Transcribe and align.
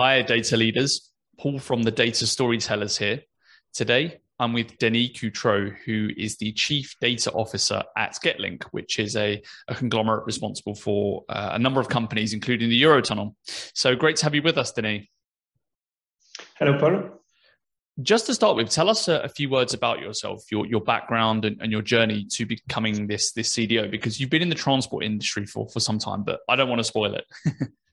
Hi, 0.00 0.22
data 0.22 0.56
leaders. 0.56 1.10
Paul 1.40 1.58
from 1.58 1.82
the 1.82 1.90
Data 1.90 2.24
Storytellers 2.24 2.96
here. 2.96 3.22
Today, 3.74 4.20
I'm 4.38 4.52
with 4.52 4.78
Denis 4.78 5.08
Coutrot, 5.08 5.74
who 5.84 6.10
is 6.16 6.36
the 6.36 6.52
Chief 6.52 6.94
Data 7.00 7.32
Officer 7.32 7.82
at 7.96 8.12
Getlink, 8.22 8.62
which 8.70 9.00
is 9.00 9.16
a, 9.16 9.42
a 9.66 9.74
conglomerate 9.74 10.24
responsible 10.24 10.76
for 10.76 11.24
uh, 11.28 11.50
a 11.54 11.58
number 11.58 11.80
of 11.80 11.88
companies, 11.88 12.32
including 12.32 12.68
the 12.68 12.80
Eurotunnel. 12.80 13.34
So 13.74 13.96
great 13.96 14.14
to 14.18 14.24
have 14.26 14.36
you 14.36 14.42
with 14.42 14.56
us, 14.56 14.70
Denis. 14.70 15.04
Hello, 16.60 16.78
Paul. 16.78 17.20
Just 18.00 18.26
to 18.26 18.34
start 18.34 18.54
with, 18.54 18.70
tell 18.70 18.88
us 18.88 19.08
a, 19.08 19.22
a 19.22 19.28
few 19.28 19.50
words 19.50 19.74
about 19.74 19.98
yourself, 19.98 20.44
your, 20.52 20.64
your 20.64 20.80
background 20.80 21.44
and, 21.44 21.60
and, 21.60 21.72
your 21.72 21.82
journey 21.82 22.24
to 22.34 22.46
becoming 22.46 23.08
this, 23.08 23.32
this 23.32 23.52
CDO, 23.52 23.90
because 23.90 24.20
you've 24.20 24.30
been 24.30 24.42
in 24.42 24.48
the 24.48 24.54
transport 24.54 25.04
industry 25.04 25.44
for, 25.44 25.68
for 25.68 25.80
some 25.80 25.98
time, 25.98 26.22
but 26.22 26.38
I 26.48 26.54
don't 26.54 26.68
want 26.68 26.78
to 26.78 26.84
spoil 26.84 27.16
it. 27.16 27.24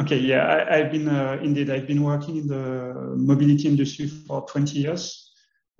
Okay, 0.00 0.16
yeah, 0.16 0.66
I, 0.70 0.76
have 0.76 0.92
been 0.92 1.08
uh, 1.08 1.40
indeed. 1.42 1.70
I've 1.70 1.88
been 1.88 2.04
working 2.04 2.36
in 2.36 2.46
the 2.46 2.94
mobility 3.16 3.66
industry 3.66 4.06
for 4.06 4.46
20 4.46 4.78
years. 4.78 5.32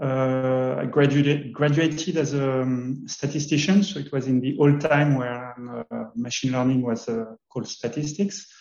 Uh, 0.03 0.75
I 0.77 0.87
graduated 0.87 1.53
graduated 1.53 2.17
as 2.17 2.35
a 2.35 2.63
um, 2.63 3.07
statistician, 3.07 3.85
so 3.85 4.01
it 4.01 4.11
was 4.11 4.27
in 4.27 4.41
the 4.41 4.57
old 4.59 4.81
time 4.81 5.17
where 5.17 5.55
um, 5.57 5.85
uh, 5.89 6.05
machine 6.17 6.51
learning 6.51 6.83
was 6.83 7.09
uh, 7.09 7.37
called 7.49 7.69
statistics. 7.69 8.53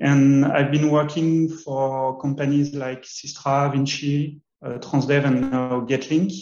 And 0.00 0.44
I've 0.44 0.72
been 0.72 0.90
working 0.90 1.48
for 1.48 2.20
companies 2.20 2.74
like 2.74 3.02
Systra, 3.02 3.70
Vinci, 3.70 4.40
uh, 4.64 4.78
Transdev, 4.78 5.24
and 5.24 5.52
now 5.52 5.82
Getlink. 5.82 6.32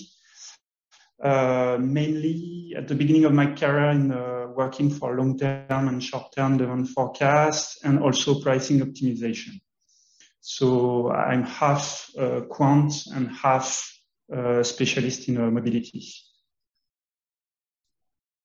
Uh, 1.20 1.76
mainly 1.80 2.72
at 2.76 2.86
the 2.86 2.94
beginning 2.94 3.24
of 3.24 3.32
my 3.32 3.46
career 3.46 3.90
in 3.90 4.12
uh, 4.12 4.46
working 4.54 4.88
for 4.88 5.16
long-term 5.16 5.88
and 5.88 6.02
short-term 6.02 6.56
demand 6.56 6.88
forecasts 6.90 7.82
and 7.82 7.98
also 7.98 8.40
pricing 8.40 8.78
optimization. 8.78 9.60
So 10.40 11.10
I'm 11.10 11.42
half 11.42 12.08
uh, 12.16 12.42
quant 12.42 12.92
and 13.12 13.28
half 13.30 13.84
specialist 14.62 15.26
in 15.28 15.34
mobility. 15.52 16.06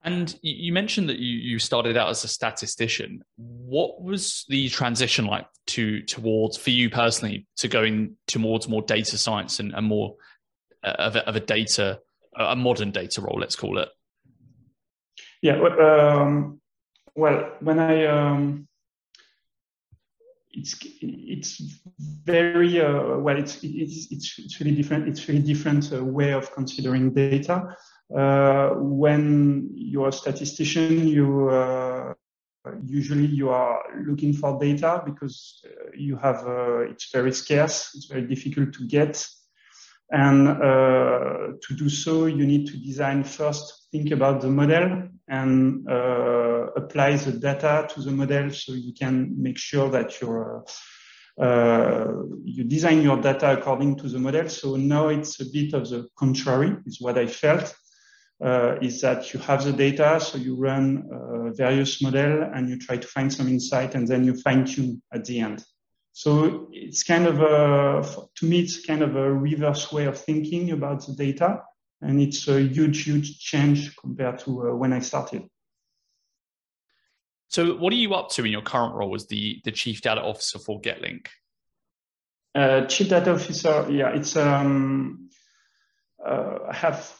And 0.03 0.35
you 0.41 0.73
mentioned 0.73 1.09
that 1.09 1.19
you, 1.19 1.37
you 1.37 1.59
started 1.59 1.95
out 1.95 2.09
as 2.09 2.23
a 2.23 2.27
statistician. 2.27 3.21
What 3.37 4.01
was 4.01 4.45
the 4.49 4.69
transition 4.69 5.25
like 5.27 5.45
to 5.67 6.01
towards 6.01 6.57
for 6.57 6.71
you 6.71 6.89
personally 6.89 7.45
to 7.57 7.67
going 7.67 8.17
towards 8.27 8.67
more 8.67 8.81
data 8.81 9.17
science 9.17 9.59
and, 9.59 9.73
and 9.73 9.85
more 9.85 10.15
of 10.83 11.15
a, 11.15 11.27
of 11.27 11.35
a 11.35 11.39
data 11.39 11.99
a 12.37 12.55
modern 12.55 12.91
data 12.91 13.21
role, 13.21 13.39
let's 13.39 13.55
call 13.55 13.77
it? 13.79 13.89
Yeah. 15.41 15.59
Um, 15.61 16.61
well, 17.15 17.51
when 17.59 17.79
I 17.79 18.05
um, 18.05 18.67
it's 20.53 20.75
it's 21.01 21.61
very 21.97 22.79
uh, 22.79 23.17
well. 23.17 23.37
It's 23.37 23.59
it's 23.63 24.39
it's 24.39 24.59
really 24.59 24.75
different. 24.75 25.07
It's 25.07 25.27
really 25.27 25.41
different 25.41 25.91
uh, 25.91 26.03
way 26.03 26.31
of 26.31 26.51
considering 26.53 27.13
data. 27.13 27.75
Uh, 28.15 28.69
when 28.75 29.69
you're 29.73 30.09
a 30.09 30.13
statistician, 30.13 31.07
you 31.07 31.49
uh, 31.49 32.13
usually 32.85 33.25
you 33.25 33.49
are 33.49 33.81
looking 34.05 34.33
for 34.33 34.59
data 34.59 35.01
because 35.05 35.61
uh, 35.65 35.89
you 35.95 36.15
have 36.17 36.45
uh, 36.47 36.79
it's 36.79 37.11
very 37.11 37.33
scarce. 37.33 37.91
It's 37.95 38.05
very 38.05 38.27
difficult 38.27 38.73
to 38.73 38.87
get. 38.87 39.27
And 40.13 40.47
uh, 40.47 41.57
to 41.59 41.73
do 41.75 41.89
so, 41.89 42.27
you 42.27 42.45
need 42.45 42.67
to 42.67 42.77
design 42.77 43.23
first, 43.23 43.87
think 43.91 44.11
about 44.11 44.41
the 44.41 44.47
model 44.47 45.09
and 45.27 45.89
uh, 45.89 46.67
apply 46.75 47.15
the 47.15 47.31
data 47.31 47.87
to 47.89 48.01
the 48.01 48.11
model 48.11 48.51
so 48.51 48.73
you 48.73 48.93
can 48.93 49.33
make 49.41 49.57
sure 49.57 49.89
that 49.89 50.21
you're, 50.21 50.65
uh, 51.41 52.11
you 52.45 52.63
design 52.63 53.01
your 53.01 53.19
data 53.19 53.53
according 53.53 53.95
to 53.97 54.07
the 54.07 54.19
model. 54.19 54.47
So 54.49 54.75
now 54.75 55.07
it's 55.07 55.39
a 55.41 55.45
bit 55.51 55.73
of 55.73 55.89
the 55.89 56.07
contrary 56.15 56.77
is 56.85 57.01
what 57.01 57.17
I 57.17 57.25
felt. 57.25 57.73
Uh, 58.43 58.75
is 58.81 58.99
that 59.01 59.33
you 59.33 59.39
have 59.39 59.63
the 59.63 59.71
data, 59.71 60.19
so 60.19 60.37
you 60.37 60.55
run 60.55 61.09
uh, 61.13 61.49
various 61.53 62.01
model 62.01 62.43
and 62.53 62.67
you 62.67 62.77
try 62.77 62.97
to 62.97 63.07
find 63.07 63.31
some 63.31 63.47
insight 63.47 63.95
and 63.95 64.07
then 64.07 64.25
you 64.25 64.35
fine 64.41 64.65
tune 64.65 65.01
at 65.13 65.23
the 65.25 65.39
end. 65.39 65.63
So 66.15 66.69
it's 66.71 67.03
kind 67.03 67.25
of 67.25 67.41
a, 67.41 68.07
to 68.35 68.45
me, 68.45 68.59
it's 68.59 68.85
kind 68.85 69.01
of 69.01 69.15
a 69.15 69.33
reverse 69.33 69.91
way 69.91 70.05
of 70.05 70.17
thinking 70.17 70.69
about 70.71 71.05
the 71.05 71.13
data. 71.13 71.63
And 72.01 72.21
it's 72.21 72.47
a 72.47 72.61
huge, 72.61 73.03
huge 73.03 73.39
change 73.39 73.95
compared 73.97 74.37
to 74.39 74.69
uh, 74.69 74.75
when 74.75 74.93
I 74.93 74.99
started. 74.99 75.43
So 77.47 77.75
what 77.77 77.91
are 77.93 77.97
you 77.97 78.13
up 78.13 78.29
to 78.31 78.45
in 78.45 78.51
your 78.51 78.61
current 78.61 78.93
role 78.93 79.15
as 79.15 79.25
the, 79.25 79.59
the 79.63 79.71
chief 79.71 80.01
data 80.01 80.21
officer 80.21 80.59
for 80.59 80.79
Getlink? 80.81 81.27
Uh, 82.53 82.85
chief 82.85 83.09
data 83.09 83.33
officer, 83.33 83.87
yeah, 83.89 84.09
it's, 84.09 84.35
um, 84.37 85.29
uh, 86.23 86.71
have, 86.71 87.11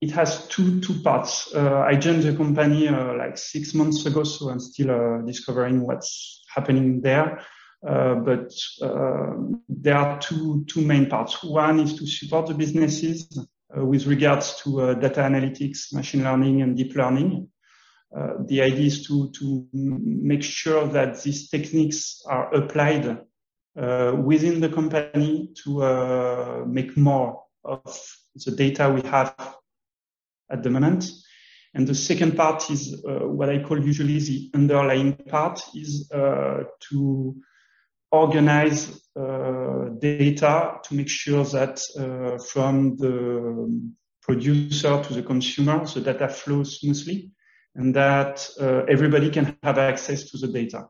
it 0.00 0.12
has 0.12 0.46
two, 0.46 0.80
two 0.80 1.00
parts. 1.02 1.52
Uh, 1.52 1.80
I 1.80 1.96
joined 1.96 2.22
the 2.22 2.36
company 2.36 2.86
uh, 2.86 3.16
like 3.16 3.36
six 3.36 3.74
months 3.74 4.06
ago, 4.06 4.22
so 4.22 4.48
I'm 4.48 4.60
still 4.60 4.90
uh, 4.92 5.22
discovering 5.22 5.80
what's 5.80 6.44
happening 6.54 7.00
there. 7.00 7.40
Uh, 7.86 8.16
but 8.16 8.52
uh, 8.82 9.34
there 9.68 9.96
are 9.96 10.18
two 10.18 10.64
two 10.66 10.80
main 10.80 11.06
parts. 11.06 11.42
One 11.44 11.80
is 11.80 11.94
to 11.98 12.06
support 12.06 12.46
the 12.46 12.54
businesses 12.54 13.28
uh, 13.76 13.84
with 13.84 14.06
regards 14.06 14.60
to 14.62 14.96
data 14.96 15.20
analytics, 15.20 15.92
machine 15.92 16.24
learning, 16.24 16.62
and 16.62 16.76
deep 16.76 16.96
learning. 16.96 17.48
the 18.48 18.62
idea 18.62 18.86
is 18.86 19.06
to 19.06 19.30
to 19.38 19.66
make 19.72 20.42
sure 20.42 20.88
that 20.88 21.22
these 21.22 21.48
techniques 21.50 22.22
are 22.26 22.52
applied 22.54 23.18
within 24.24 24.60
the 24.60 24.68
company 24.68 25.50
to 25.62 26.64
make 26.66 26.96
more 26.96 27.44
of 27.64 28.00
the 28.44 28.50
data 28.50 28.90
we 28.90 29.02
have 29.08 29.34
at 30.50 30.62
the 30.62 30.70
moment. 30.70 31.04
And 31.74 31.86
the 31.86 31.94
second 31.94 32.36
part 32.36 32.70
is 32.70 33.04
uh, 33.06 33.28
what 33.28 33.50
I 33.50 33.62
call 33.62 33.78
usually 33.80 34.18
the 34.18 34.50
underlying 34.54 35.12
part 35.12 35.60
is 35.74 36.10
uh, 36.12 36.64
to 36.90 37.36
organize 38.10 39.00
uh, 39.18 39.90
data 39.98 40.78
to 40.84 40.94
make 40.94 41.08
sure 41.08 41.44
that 41.44 41.80
uh, 41.98 42.42
from 42.42 42.96
the 42.96 43.92
producer 44.22 45.02
to 45.02 45.14
the 45.14 45.22
consumer, 45.22 45.84
the 45.86 46.00
data 46.00 46.28
flows 46.28 46.80
smoothly 46.80 47.30
and 47.74 47.94
that 47.94 48.48
uh, 48.60 48.84
everybody 48.88 49.30
can 49.30 49.56
have 49.62 49.78
access 49.78 50.30
to 50.30 50.38
the 50.38 50.48
data. 50.48 50.86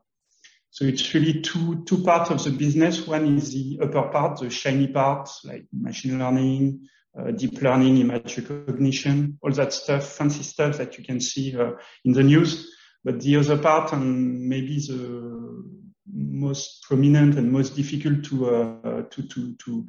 So 0.71 0.85
it's 0.85 1.13
really 1.13 1.41
two, 1.41 1.83
two 1.85 2.03
parts 2.03 2.29
of 2.29 2.43
the 2.43 2.51
business. 2.51 3.07
One 3.07 3.37
is 3.37 3.53
the 3.53 3.79
upper 3.81 4.09
part, 4.09 4.39
the 4.39 4.49
shiny 4.49 4.87
part, 4.87 5.29
like 5.43 5.65
machine 5.73 6.19
learning, 6.19 6.87
uh, 7.17 7.31
deep 7.31 7.61
learning, 7.61 7.97
image 7.97 8.37
recognition, 8.37 9.39
all 9.41 9.51
that 9.51 9.73
stuff, 9.73 10.05
fancy 10.05 10.43
stuff 10.43 10.77
that 10.77 10.97
you 10.97 11.03
can 11.03 11.19
see 11.19 11.57
uh, 11.57 11.71
in 12.05 12.13
the 12.13 12.23
news. 12.23 12.75
But 13.03 13.19
the 13.21 13.37
other 13.37 13.57
part, 13.57 13.93
and 13.93 14.47
maybe 14.47 14.77
the 14.79 15.78
most 16.13 16.83
prominent 16.83 17.37
and 17.37 17.51
most 17.51 17.75
difficult 17.75 18.23
to 18.25 18.49
uh, 18.49 19.01
to 19.09 19.27
to 19.27 19.55
to, 19.55 19.87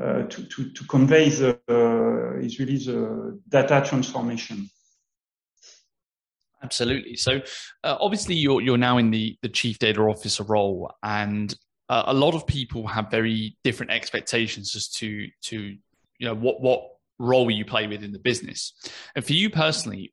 uh, 0.00 0.22
to, 0.22 0.44
to 0.46 0.70
to 0.70 0.84
convey 0.86 1.28
the, 1.28 1.58
uh, 1.68 2.38
is 2.40 2.58
really 2.58 2.78
the 2.78 3.40
data 3.48 3.82
transformation. 3.86 4.68
Absolutely. 6.62 7.16
So, 7.16 7.40
uh, 7.82 7.96
obviously, 8.00 8.36
you're 8.36 8.60
you're 8.60 8.78
now 8.78 8.98
in 8.98 9.10
the 9.10 9.36
the 9.42 9.48
chief 9.48 9.78
data 9.78 10.00
officer 10.00 10.44
role, 10.44 10.92
and 11.02 11.52
uh, 11.88 12.04
a 12.06 12.14
lot 12.14 12.34
of 12.34 12.46
people 12.46 12.86
have 12.86 13.10
very 13.10 13.56
different 13.64 13.92
expectations 13.92 14.76
as 14.76 14.88
to 14.88 15.26
to 15.42 15.76
you 16.18 16.26
know 16.26 16.34
what 16.34 16.60
what 16.60 16.82
role 17.18 17.50
you 17.50 17.64
play 17.64 17.86
within 17.86 18.12
the 18.12 18.18
business. 18.18 18.72
And 19.14 19.24
for 19.24 19.32
you 19.32 19.50
personally, 19.50 20.12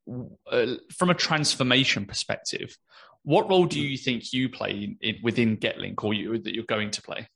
uh, 0.51 0.75
from 0.95 1.09
a 1.09 1.15
transformation 1.15 2.05
perspective, 2.05 2.77
what 3.23 3.49
role 3.49 3.65
do 3.65 3.79
you 3.79 3.97
think 3.97 4.33
you 4.33 4.49
play 4.49 4.95
in, 5.01 5.15
within 5.23 5.57
Getlink 5.57 6.03
or 6.03 6.13
you, 6.13 6.37
that 6.37 6.53
you're 6.53 6.63
going 6.65 6.91
to 6.91 7.01
play? 7.01 7.27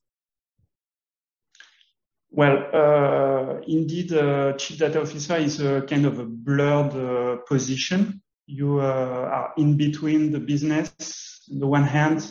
Well, 2.31 2.65
uh, 2.74 3.62
indeed, 3.68 4.12
uh, 4.12 4.53
chief 4.53 4.80
data 4.80 5.01
officer 5.01 5.35
is 5.35 5.62
a 5.62 5.83
kind 5.83 6.06
of 6.06 6.19
a 6.19 6.25
blurred 6.25 6.95
uh, 6.95 7.38
position. 7.47 8.21
You 8.47 8.80
uh, 8.80 9.30
are 9.31 9.53
in 9.57 9.77
between 9.77 10.31
the 10.31 10.39
business 10.39 11.47
on 11.51 11.59
the 11.59 11.68
one 11.68 11.83
hand 11.83 12.27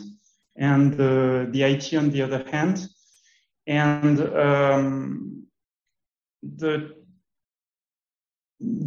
and 0.57 0.93
the 0.93 1.63
IT 1.63 1.93
on 1.93 2.09
the 2.09 2.21
other 2.21 2.43
hand. 2.51 2.85
And 3.65 4.19
um, 4.19 5.45
the 6.41 7.02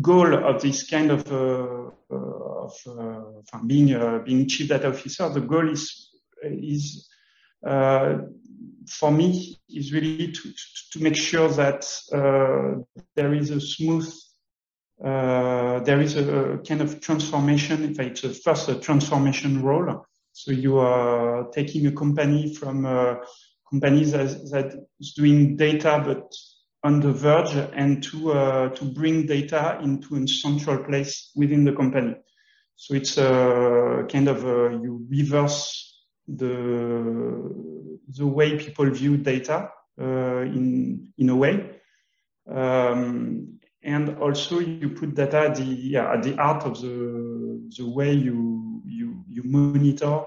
goal 0.00 0.34
of 0.34 0.62
this 0.62 0.88
kind 0.88 1.11
of 1.11 1.31
uh, 1.31 1.90
of 2.11 2.75
uh, 2.87 3.58
being 3.67 3.94
uh, 3.94 4.20
being 4.25 4.49
chief 4.49 4.69
data 4.69 4.88
officer, 4.88 5.28
the 5.28 5.40
goal 5.40 5.70
is 5.70 6.11
is 6.43 7.08
for 8.88 9.11
me 9.11 9.58
is 9.69 9.93
really 9.93 10.32
to 10.32 10.52
to 10.93 11.02
make 11.02 11.17
sure 11.17 11.49
that 11.49 11.87
there 13.14 13.34
is 13.34 13.50
a 13.50 13.61
smooth 13.61 14.08
uh, 15.05 15.81
there 15.81 16.00
is 16.00 16.17
a, 16.17 16.58
kind 16.67 16.81
of 16.81 17.00
transformation. 17.00 17.84
In 17.84 17.94
fact, 17.94 18.11
it's 18.11 18.25
a 18.25 18.31
first 18.31 18.69
a 18.69 18.76
transformation 18.76 19.62
role. 19.62 20.06
So 20.32 20.52
you 20.52 20.78
are 20.78 21.49
taking 21.50 21.87
a 21.87 21.93
company 21.93 22.55
from 22.55 22.87
uh, 22.87 23.17
companies 23.70 24.12
that, 24.12 24.28
that 24.52 24.87
is 25.00 25.12
doing 25.12 25.56
data 25.56 26.02
but 26.05 26.32
on 26.86 27.00
the 27.00 27.12
verge 27.12 27.56
and 27.74 28.00
to 28.00 28.32
uh, 28.32 28.68
to 28.68 28.84
bring 28.84 29.26
data 29.26 29.78
into 29.82 30.16
a 30.16 30.26
central 30.28 30.78
place 30.84 31.32
within 31.34 31.64
the 31.64 31.72
company. 31.72 32.14
So 32.76 32.94
it's 32.94 33.18
a 33.18 34.06
kind 34.08 34.28
of 34.28 34.44
a, 34.44 34.78
you 34.82 35.04
reverse 35.10 35.58
the 36.28 36.54
the 38.18 38.26
way 38.26 38.56
people 38.56 38.88
view 38.90 39.16
data 39.16 39.70
uh, 40.00 40.42
in 40.56 41.12
in 41.18 41.28
a 41.30 41.36
way, 41.36 41.54
um, 42.48 43.58
and 43.82 44.18
also 44.18 44.60
you 44.60 44.90
put 44.90 45.14
data 45.14 45.38
at 45.48 45.56
the 45.56 45.64
yeah, 45.64 46.12
at 46.12 46.22
the 46.22 46.36
heart 46.36 46.64
of 46.64 46.80
the 46.80 46.96
the 47.76 47.88
way 47.88 48.12
you 48.12 48.80
you 48.84 49.24
you 49.28 49.42
monitor 49.44 50.22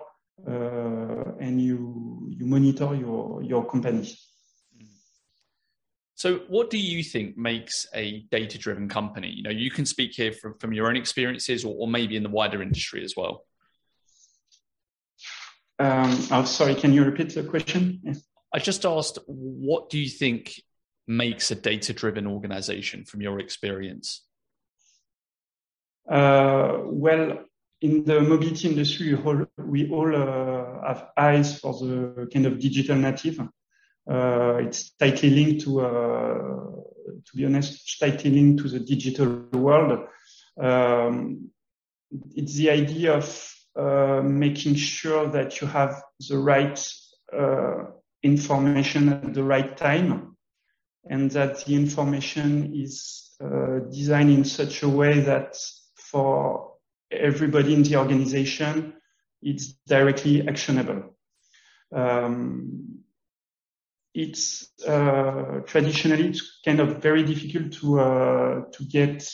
uh, 0.45 1.23
and 1.39 1.61
you 1.61 2.27
you 2.37 2.45
monitor 2.45 2.93
your 2.95 3.41
your 3.43 3.65
company. 3.65 4.03
So, 6.19 6.39
what 6.49 6.69
do 6.69 6.77
you 6.77 7.01
think 7.01 7.37
makes 7.37 7.87
a 7.93 8.25
data-driven 8.29 8.89
company? 8.89 9.29
You 9.29 9.43
know, 9.43 9.51
you 9.51 9.71
can 9.71 9.85
speak 9.85 10.11
here 10.13 10.33
from, 10.33 10.55
from 10.59 10.73
your 10.73 10.89
own 10.89 10.97
experiences, 10.97 11.63
or, 11.63 11.73
or 11.79 11.87
maybe 11.87 12.17
in 12.17 12.23
the 12.23 12.29
wider 12.29 12.61
industry 12.61 13.05
as 13.05 13.13
well. 13.15 13.45
Um, 15.79 16.11
oh, 16.29 16.43
sorry, 16.43 16.75
can 16.75 16.91
you 16.91 17.05
repeat 17.05 17.33
the 17.33 17.43
question? 17.43 18.01
Yes. 18.03 18.21
I 18.53 18.59
just 18.59 18.85
asked, 18.85 19.19
what 19.27 19.89
do 19.89 19.97
you 19.97 20.09
think 20.09 20.61
makes 21.07 21.51
a 21.51 21.55
data-driven 21.55 22.27
organization 22.27 23.05
from 23.05 23.21
your 23.21 23.39
experience? 23.39 24.25
Uh, 26.11 26.79
well, 26.83 27.45
in 27.79 28.03
the 28.03 28.19
mobility 28.19 28.67
industry, 28.67 29.13
we 29.13 29.23
all, 29.23 29.45
we 29.57 29.89
all 29.89 30.13
uh, 30.13 30.85
have 30.85 31.11
eyes 31.15 31.59
for 31.61 31.79
the 31.79 32.27
kind 32.33 32.45
of 32.45 32.59
digital 32.59 32.97
native. 32.97 33.39
Uh, 34.09 34.57
it's 34.61 34.91
tightly 34.91 35.29
linked 35.29 35.63
to, 35.63 35.81
uh, 35.81 36.33
to 37.25 37.35
be 37.35 37.45
honest, 37.45 37.99
tightly 37.99 38.31
linked 38.31 38.63
to 38.63 38.69
the 38.69 38.79
digital 38.79 39.27
world. 39.53 40.07
Um, 40.59 41.49
it's 42.35 42.55
the 42.55 42.71
idea 42.71 43.13
of 43.13 43.55
uh, 43.75 44.21
making 44.23 44.75
sure 44.75 45.27
that 45.29 45.61
you 45.61 45.67
have 45.67 46.01
the 46.27 46.37
right 46.37 46.93
uh, 47.31 47.85
information 48.23 49.09
at 49.09 49.33
the 49.33 49.43
right 49.43 49.77
time 49.77 50.35
and 51.07 51.29
that 51.31 51.65
the 51.65 51.75
information 51.75 52.73
is 52.73 53.35
uh, 53.43 53.79
designed 53.91 54.31
in 54.31 54.43
such 54.43 54.83
a 54.83 54.89
way 54.89 55.19
that 55.19 55.55
for 55.95 56.73
everybody 57.11 57.73
in 57.73 57.83
the 57.83 57.95
organization, 57.95 58.93
it's 59.41 59.73
directly 59.87 60.47
actionable. 60.47 61.15
Um, 61.95 62.99
it's 64.13 64.69
uh, 64.87 65.59
traditionally 65.65 66.29
it's 66.29 66.59
kind 66.65 66.79
of 66.79 67.01
very 67.01 67.23
difficult 67.23 67.73
to 67.73 67.99
uh, 67.99 68.61
to 68.71 68.83
get 68.85 69.29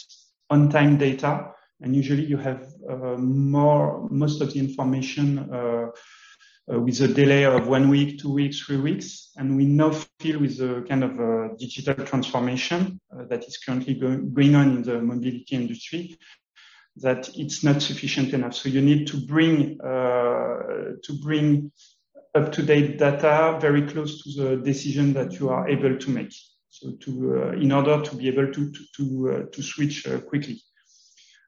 on-time 0.49 0.97
data, 0.97 1.51
and 1.81 1.95
usually 1.95 2.25
you 2.25 2.37
have 2.37 2.67
uh, 2.89 3.17
more 3.17 4.07
most 4.09 4.41
of 4.41 4.53
the 4.53 4.59
information 4.59 5.39
uh, 5.39 5.87
uh, 6.71 6.79
with 6.79 6.99
a 7.01 7.07
delay 7.07 7.45
of 7.45 7.67
one 7.67 7.89
week, 7.89 8.19
two 8.19 8.33
weeks, 8.33 8.59
three 8.59 8.77
weeks, 8.77 9.31
and 9.37 9.55
we 9.55 9.65
now 9.65 9.91
feel 10.19 10.39
with 10.39 10.57
the 10.57 10.85
kind 10.89 11.03
of 11.03 11.19
uh, 11.19 11.55
digital 11.57 12.05
transformation 12.05 12.99
that 13.29 13.43
is 13.45 13.57
currently 13.57 13.93
go- 13.93 14.17
going 14.17 14.55
on 14.55 14.77
in 14.77 14.81
the 14.81 15.01
mobility 15.01 15.55
industry 15.55 16.17
that 16.97 17.29
it's 17.35 17.63
not 17.63 17.81
sufficient 17.81 18.33
enough. 18.33 18.55
So 18.55 18.69
you 18.69 18.81
need 18.81 19.07
to 19.07 19.17
bring 19.17 19.77
to 19.77 21.19
bring 21.21 21.71
up-to-date 22.35 22.97
data 22.97 23.57
very 23.61 23.87
close 23.87 24.21
to 24.21 24.43
the 24.43 24.57
decision 24.57 25.13
that 25.13 25.39
you 25.39 25.49
are 25.49 25.67
able 25.69 25.97
to 25.97 26.09
make. 26.09 26.33
So 26.69 26.91
to, 26.91 27.11
uh, 27.37 27.51
in 27.53 27.71
order 27.71 28.01
to 28.01 28.15
be 28.15 28.27
able 28.27 28.51
to, 28.51 28.71
to, 28.71 28.79
to, 28.97 29.31
uh, 29.31 29.51
to 29.51 29.63
switch 29.63 30.05
uh, 30.05 30.19
quickly. 30.19 30.61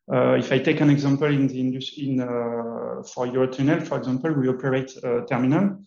Uh, 0.10 0.36
if 0.36 0.54
I 0.54 0.60
take 0.60 0.80
an 0.80 0.89
example 0.89 1.28
in 1.28 1.48
the 1.48 1.60
industry, 1.60 2.07
in, 2.07 2.22
uh, 2.22 3.04
for 3.04 3.28
Eurotunnel, 3.28 3.86
for 3.86 3.98
example, 3.98 4.31
we 4.31 4.48
operate 4.48 4.95
a 5.04 5.25
terminal. 5.28 5.84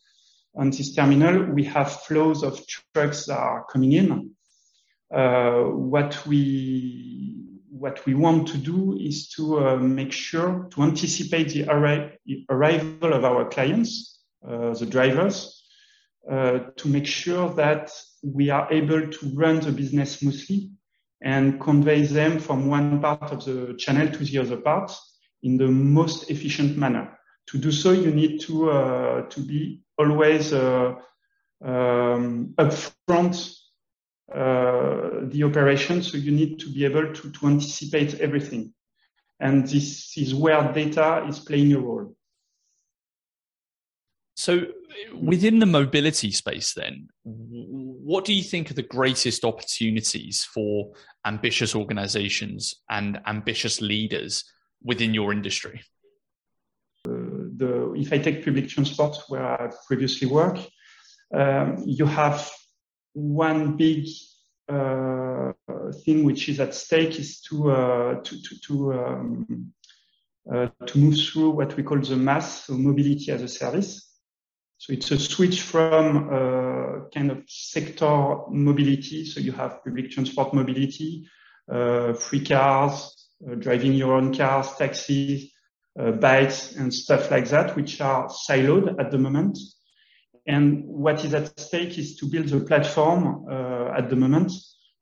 On 0.57 0.69
this 0.69 0.95
terminal, 0.95 1.45
we 1.55 1.65
have 1.65 1.91
flows 2.03 2.43
of 2.43 2.61
trucks 2.67 3.27
that 3.27 3.39
are 3.39 3.65
coming 3.73 3.93
in. 3.93 4.31
Uh, 5.11 5.63
what 5.63 6.27
we 6.27 7.37
what 7.71 8.05
we 8.05 8.13
want 8.13 8.47
to 8.47 8.59
do 8.59 8.99
is 9.01 9.31
to 9.31 9.79
make 9.79 10.13
sure 10.13 10.69
to 10.71 10.83
anticipate 10.83 11.49
the 11.49 11.63
arri- 11.63 12.13
arrival 12.51 13.15
of 13.15 13.25
our 13.25 13.49
clients 13.49 14.20
uh, 14.20 14.20
the 14.43 14.87
drivers, 14.89 15.61
uh, 16.31 16.59
to 16.77 16.89
make 16.89 17.07
sure 17.07 17.49
that 17.55 17.91
we 18.23 18.51
are 18.51 18.71
able 18.71 19.09
to 19.09 19.27
run 19.35 19.61
the 19.61 19.73
business 19.73 20.19
smoothly 20.19 20.71
and 21.23 21.61
convey 21.61 22.03
them 22.03 22.39
from 22.39 22.69
one 22.69 23.01
part 23.01 23.33
of 23.33 23.45
the 23.45 23.75
channel 23.79 24.09
to 24.09 24.25
the 24.25 24.39
other 24.39 24.57
part 24.57 24.93
in 25.43 25.57
the 25.57 25.67
most 25.67 26.31
efficient 26.31 26.77
manner. 26.77 27.19
To 27.49 27.59
do 27.59 27.73
so, 27.73 27.93
you 27.93 28.11
need 28.11 28.41
to 28.43 28.71
uh, 28.71 29.23
to 29.23 29.41
be 29.41 29.83
always 29.99 30.53
uh, 30.53 30.95
um, 31.65 32.55
upfront 32.57 33.57
uh, 34.33 35.25
the 35.25 35.43
operation. 35.45 36.03
So 36.03 36.17
you 36.17 36.31
need 36.31 36.61
to 36.61 36.73
be 36.73 36.85
able 36.85 37.13
to, 37.13 37.31
to 37.31 37.47
anticipate 37.47 38.21
everything. 38.21 38.73
And 39.41 39.67
this 39.67 40.17
is 40.17 40.35
where 40.35 40.73
data 40.73 41.25
is 41.29 41.41
playing 41.41 41.73
a 41.73 41.81
role. 41.81 42.15
So, 44.41 44.69
within 45.15 45.59
the 45.59 45.67
mobility 45.67 46.31
space, 46.31 46.73
then, 46.73 47.11
what 47.25 48.25
do 48.25 48.33
you 48.33 48.43
think 48.43 48.71
are 48.71 48.75
the 48.75 48.83
greatest 48.99 49.45
opportunities 49.45 50.45
for 50.45 50.93
ambitious 51.27 51.75
organizations 51.75 52.75
and 52.89 53.21
ambitious 53.27 53.83
leaders 53.83 54.51
within 54.83 55.13
your 55.13 55.35
industry? 55.35 55.83
Uh, 57.07 57.53
the, 57.59 57.93
if 57.99 58.15
I 58.15 58.19
take 58.19 58.43
public 58.43 58.71
transport, 58.71 59.19
where 59.29 59.45
I 59.45 59.71
previously 59.87 60.27
worked, 60.27 60.67
um, 61.35 61.77
you 61.85 62.07
have 62.07 62.51
one 63.13 63.77
big 63.77 64.09
uh, 64.71 65.53
thing 66.07 66.25
which 66.25 66.49
is 66.49 66.61
at 66.61 66.75
stake 66.75 67.19
is 67.19 67.43
to 67.43 67.73
uh, 67.73 68.15
to 68.23 68.43
to 68.43 68.61
to, 68.67 68.93
um, 68.95 69.73
uh, 70.51 70.69
to 70.87 70.99
move 70.99 71.19
through 71.19 71.51
what 71.51 71.77
we 71.77 71.83
call 71.83 71.99
the 71.99 72.17
MaaS, 72.17 72.65
so 72.65 72.73
mobility 72.73 73.31
as 73.33 73.43
a 73.43 73.49
service. 73.49 74.07
So 74.81 74.95
it's 74.95 75.11
a 75.11 75.19
switch 75.19 75.61
from 75.61 76.31
uh, 76.33 77.11
kind 77.15 77.31
of 77.31 77.43
sector 77.47 78.39
mobility. 78.49 79.27
So 79.27 79.39
you 79.39 79.53
have 79.53 79.85
public 79.85 80.11
transport 80.11 80.55
mobility, 80.55 81.29
uh, 81.71 82.15
free 82.15 82.43
cars, 82.43 83.29
uh, 83.47 83.57
driving 83.57 83.93
your 83.93 84.15
own 84.15 84.35
cars, 84.35 84.75
taxis, 84.79 85.53
uh, 85.99 86.13
bikes, 86.13 86.77
and 86.77 86.95
stuff 86.95 87.31
like 87.31 87.47
that, 87.51 87.77
which 87.77 88.01
are 88.01 88.31
siloed 88.31 88.99
at 88.99 89.11
the 89.11 89.19
moment. 89.19 89.59
And 90.47 90.83
what 90.87 91.27
is 91.27 91.35
at 91.35 91.61
stake 91.61 91.99
is 91.99 92.17
to 92.17 92.25
build 92.25 92.51
a 92.51 92.61
platform 92.61 93.45
uh, 93.51 93.93
at 93.95 94.09
the 94.09 94.17
moment 94.17 94.51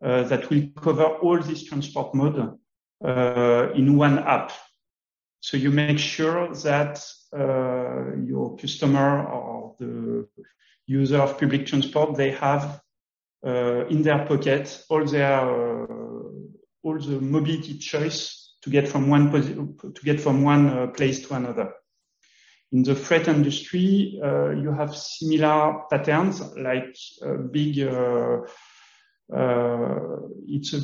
that 0.01 0.51
will 0.51 0.63
cover 0.81 1.05
all 1.05 1.41
these 1.41 1.63
transport 1.63 2.17
mode 2.17 2.59
in 3.77 3.97
one 3.97 4.19
app. 4.19 4.51
So 5.39 5.57
you 5.57 5.71
make 5.71 6.01
sure 6.01 6.53
that 6.53 7.01
your 7.33 8.57
customer 8.57 9.27
or 9.27 9.75
the 9.79 10.29
user 10.87 11.19
of 11.19 11.39
public 11.39 11.67
transport, 11.67 12.17
they 12.17 12.31
have 12.31 12.81
uh, 13.47 13.87
in 13.87 14.03
their 14.03 14.27
pocket 14.27 14.85
all 14.89 15.05
their 15.05 15.41
uh, 15.41 15.87
all 16.83 16.99
the 16.99 17.21
mobility 17.21 17.79
choice 17.79 18.57
to 18.63 18.71
get 18.71 18.89
from 18.89 19.09
one 19.09 19.31
to 19.31 20.03
get 20.03 20.21
from 20.21 20.43
one 20.43 20.67
uh, 20.69 20.87
place 20.89 21.21
to 21.27 21.35
another. 21.35 21.73
In 22.73 22.83
the 22.83 22.95
freight 22.95 23.29
industry, 23.29 24.21
uh, 24.23 24.51
you 24.51 24.73
have 24.73 24.95
similar 24.95 25.83
patterns 25.89 26.41
like 26.57 26.97
big. 27.53 27.79
Uh, 27.79 28.41
it's 30.49 30.73
a 30.73 30.81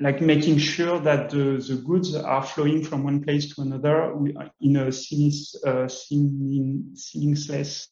like 0.00 0.20
making 0.20 0.58
sure 0.58 1.00
that 1.00 1.30
the, 1.30 1.64
the 1.66 1.82
goods 1.84 2.14
are 2.14 2.42
flowing 2.42 2.84
from 2.84 3.02
one 3.02 3.22
place 3.22 3.54
to 3.54 3.62
another 3.62 4.14
in 4.60 4.76
a 4.76 4.92
seamless, 4.92 5.56
uh, 5.64 5.88
seamless 5.88 7.88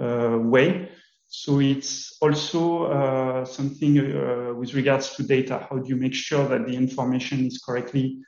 uh, 0.00 0.38
way. 0.40 0.88
So 1.26 1.60
it's 1.60 2.16
also 2.20 2.84
uh, 2.84 3.44
something 3.44 3.98
uh, 3.98 4.54
with 4.54 4.74
regards 4.74 5.14
to 5.16 5.22
data. 5.22 5.66
How 5.68 5.78
do 5.78 5.88
you 5.88 5.96
make 5.96 6.14
sure 6.14 6.46
that 6.48 6.66
the 6.66 6.74
information 6.74 7.46
is 7.46 7.58
correctly 7.58 8.18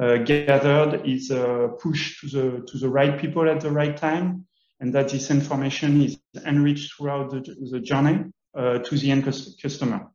uh, 0.00 0.18
gathered, 0.18 1.06
is 1.06 1.30
uh, 1.30 1.68
pushed 1.80 2.20
to 2.20 2.28
the 2.28 2.62
to 2.66 2.78
the 2.78 2.88
right 2.88 3.18
people 3.18 3.48
at 3.48 3.60
the 3.60 3.70
right 3.70 3.96
time, 3.96 4.46
and 4.80 4.94
that 4.94 5.10
this 5.10 5.30
information 5.30 6.02
is 6.02 6.18
enriched 6.46 6.94
throughout 6.94 7.30
the, 7.30 7.40
the 7.70 7.80
journey 7.80 8.24
to 8.54 8.98
the 8.98 9.10
end 9.10 9.24
customer. 9.24 10.08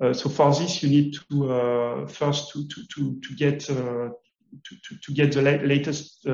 Uh, 0.00 0.14
so 0.14 0.30
for 0.30 0.54
this, 0.54 0.82
you 0.82 0.88
need 0.88 1.14
to 1.30 1.52
uh, 1.52 2.06
first 2.06 2.52
to 2.52 2.66
to 2.68 2.86
to, 2.94 3.20
to 3.20 3.34
get 3.36 3.68
uh, 3.68 4.08
to, 4.64 4.76
to, 4.82 4.96
to, 5.02 5.12
get 5.12 5.32
the 5.32 5.42
la 5.42 5.50
latest 5.62 6.24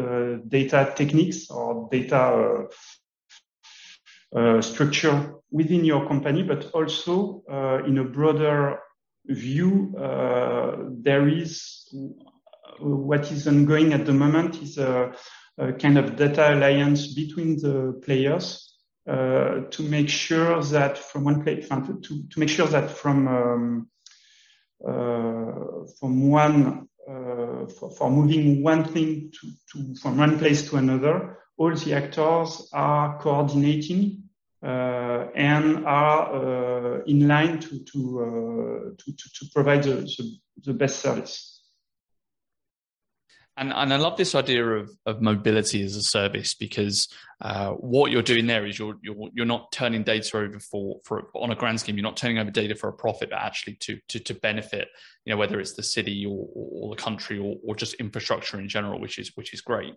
data 0.49 0.93
techniques 0.97 1.51
or 1.51 1.89
data 1.91 2.67
structure 4.61 5.35
within 5.51 5.85
your 5.85 6.07
company, 6.07 6.43
but 6.43 6.71
also 6.73 7.43
in 7.87 7.99
a 7.99 8.05
broader 8.05 8.79
view, 9.27 9.93
there 11.03 11.29
is 11.29 11.93
what 12.81 13.31
is 13.31 13.47
ongoing 13.47 13.93
at 13.93 14.07
the 14.07 14.13
moment 14.13 14.63
is 14.63 14.79
a, 14.79 15.13
a 15.59 15.73
kind 15.73 15.99
of 15.99 16.17
data 16.17 16.55
alliance 16.55 17.15
between 17.15 17.57
the 17.61 18.01
players 18.05 18.66
uh, 19.07 19.61
to 19.71 19.83
make 19.83 20.09
sure 20.09 20.63
that 20.63 20.99
from 20.99 21.25
one 21.25 21.43
place 21.43 21.69
to, 21.69 22.01
to 22.29 22.41
make 22.41 22.49
sure 22.49 22.67
that 22.67 22.91
from 22.91 23.29
um, 23.29 23.89
uh, 24.85 25.87
from 25.99 26.29
one 26.29 26.89
uh, 27.09 27.67
for, 27.67 27.91
for, 27.97 28.11
moving 28.11 28.63
one 28.63 28.85
thing 28.85 29.31
to, 29.31 29.51
to, 29.73 29.95
from 29.95 30.19
one 30.19 30.39
place 30.39 30.69
to 30.69 30.77
another, 30.77 31.39
all 31.57 31.75
the 31.75 31.95
actors 31.95 32.69
are 32.73 33.19
coordinating 33.21 34.25
uh, 34.63 35.29
and 35.37 35.87
are 35.87 36.99
uh, 36.99 37.05
in 37.07 37.29
line 37.29 37.61
to 37.61 37.79
to, 37.85 38.97
to, 38.99 39.13
to, 39.13 39.31
to 39.35 39.47
provide 39.55 39.85
the, 39.85 39.95
the, 39.95 40.37
the 40.65 40.75
best 40.75 40.99
service. 40.99 41.56
And, 43.59 43.73
and 43.73 43.93
I 43.93 43.97
love 43.97 44.19
this 44.19 44.35
idea 44.35 44.67
of, 44.67 44.91
of 45.07 45.23
mobility 45.23 45.83
as 45.83 45.97
a 45.97 46.03
service 46.03 46.55
because 46.55 47.09
uh, 47.41 47.71
what 47.71 48.11
you're 48.11 48.23
doing 48.23 48.47
there 48.47 48.67
is 48.67 48.79
you're, 48.79 48.97
you're 49.03 49.31
you're 49.33 49.47
not 49.47 49.73
turning 49.73 50.03
data 50.03 50.37
over 50.37 50.59
for 50.59 51.01
for 51.05 51.25
on 51.35 51.51
a 51.51 51.55
grand 51.55 51.81
scheme. 51.81 51.97
You're 51.97 52.03
not 52.03 52.19
turning 52.19 52.39
over 52.39 52.51
data 52.51 52.75
for 52.75 52.89
a 52.89 52.93
profit, 52.93 53.31
but 53.31 53.39
actually 53.39 53.77
to 53.81 53.99
to, 54.09 54.21
to 54.21 54.35
benefit. 54.35 54.89
You 55.25 55.33
know 55.33 55.39
whether 55.39 55.59
it's 55.59 55.73
the 55.73 55.83
city 55.83 56.27
or, 56.27 56.49
or 56.55 56.95
the 56.95 57.03
country 57.03 57.39
or, 57.39 57.57
or 57.67 57.75
just 57.75 57.95
infrastructure 57.95 58.61
in 58.61 58.69
general, 58.69 59.01
which 59.01 59.19
is 59.19 59.33
which 59.37 59.55
is 59.55 59.63
great. 59.63 59.95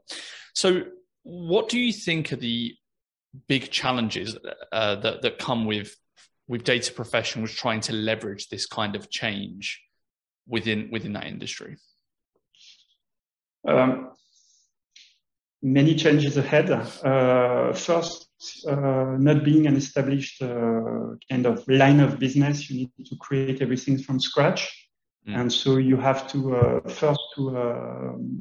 So, 0.54 0.84
what 1.24 1.68
do 1.68 1.80
you 1.80 1.92
think 1.92 2.32
are 2.32 2.38
the 2.38 2.76
big 3.48 3.72
challenges 3.72 4.38
uh, 4.72 4.96
that 4.96 5.22
that 5.22 5.38
come 5.38 5.66
with 5.66 5.96
with 6.48 6.64
data 6.64 6.94
professionals 6.94 7.52
trying 7.52 7.82
to 7.82 7.94
leverage 7.94 8.48
this 8.48 8.66
kind 8.66 8.96
of 8.96 9.10
change 9.10 9.82
within 10.48 10.90
within 10.92 11.14
that 11.14 11.26
industry? 11.26 11.76
Um, 13.68 14.12
many 15.62 15.96
changes 15.96 16.38
ahead. 16.38 16.70
Uh, 16.72 17.74
first, 17.74 18.30
uh, 18.68 19.16
not 19.18 19.44
being 19.44 19.68
an 19.68 19.76
established 19.76 20.42
uh, 20.42 21.16
kind 21.30 21.46
of 21.46 21.68
line 21.68 22.00
of 22.00 22.20
business, 22.20 22.70
you 22.70 22.90
need 22.98 23.06
to 23.06 23.16
create 23.18 23.62
everything 23.62 23.98
from 23.98 24.20
scratch. 24.20 24.90
Mm. 25.28 25.40
And 25.40 25.54
so 25.54 25.78
you 25.78 25.98
have 25.98 26.28
to 26.32 26.56
uh, 26.56 26.90
first 26.90 27.22
to 27.36 27.58
um, 27.58 28.40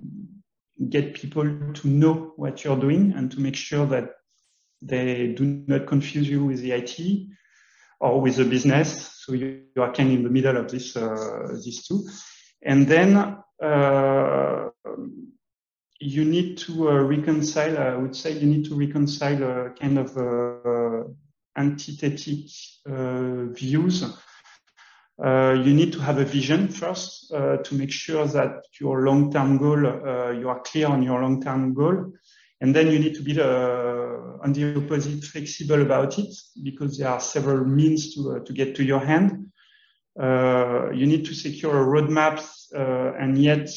get 0.89 1.15
people 1.15 1.45
to 1.75 1.89
know 1.89 2.33
what 2.37 2.63
you're 2.63 2.79
doing 2.79 3.13
and 3.17 3.31
to 3.33 3.41
make 3.41 3.57
sure 3.57 3.87
that 3.87 4.11
they 4.81 5.29
do 5.29 5.65
not 5.67 5.89
confuse 5.89 6.29
you 6.29 6.45
with 6.45 6.61
the 6.61 6.71
IT 6.73 7.27
or 8.01 8.21
with 8.21 8.37
the 8.37 8.45
business. 8.45 9.23
So 9.25 9.33
you, 9.33 9.63
you 9.75 9.83
are 9.83 9.93
kind 9.93 10.11
of 10.11 10.19
in 10.19 10.23
the 10.23 10.31
middle 10.31 10.57
of 10.57 10.71
this, 10.71 10.97
uh, 10.97 11.49
these 11.65 11.85
two. 11.87 12.09
And 12.63 12.87
then 12.87 13.39
uh, 14.89 14.97
you 16.01 16.25
need 16.25 16.59
to 16.59 16.91
uh, 16.91 16.95
reconcile, 17.03 17.77
I 17.77 17.97
would 17.97 18.15
say 18.15 18.33
you 18.33 18.47
need 18.47 18.65
to 18.67 18.75
reconcile 18.75 19.43
a 19.43 19.71
kind 19.71 19.99
of 19.99 20.17
uh, 20.17 21.05
antithetic 21.57 22.51
views. 22.87 24.05
Uh, 25.23 25.61
you 25.65 25.75
need 25.75 25.93
to 25.93 25.99
have 25.99 26.19
a 26.19 26.25
vision 26.25 26.69
first 26.69 27.33
uh, 27.33 27.57
to 27.57 27.75
make 27.75 27.91
sure 27.91 28.27
that 28.27 28.63
your 28.81 29.03
long-term 29.03 29.59
goal, 29.59 29.85
uh, 29.85 30.31
you 30.31 30.49
are 30.49 30.61
clear 30.61 30.87
on 30.87 31.03
your 31.03 31.21
long-term 31.21 31.75
goal. 31.75 32.13
And 32.61 32.75
then 32.75 32.91
you 32.91 33.01
need 33.01 33.15
to 33.15 33.23
be 33.23 33.41
on 33.41 34.53
the 34.53 34.77
opposite 34.77 35.25
flexible 35.25 35.83
about 35.83 36.19
it 36.19 36.35
because 36.63 36.99
there 36.99 37.09
are 37.09 37.21
several 37.21 37.65
means 37.65 38.15
to, 38.15 38.43
to 38.45 38.53
get 38.53 38.77
to 38.77 38.85
your 38.85 39.01
hand. 39.01 39.51
you 40.17 41.07
need 41.07 41.25
to 41.25 41.35
secure 41.35 41.83
a 41.83 41.87
roadmap 41.87 42.41
uh, 42.75 43.15
and 43.19 43.39
yet 43.39 43.71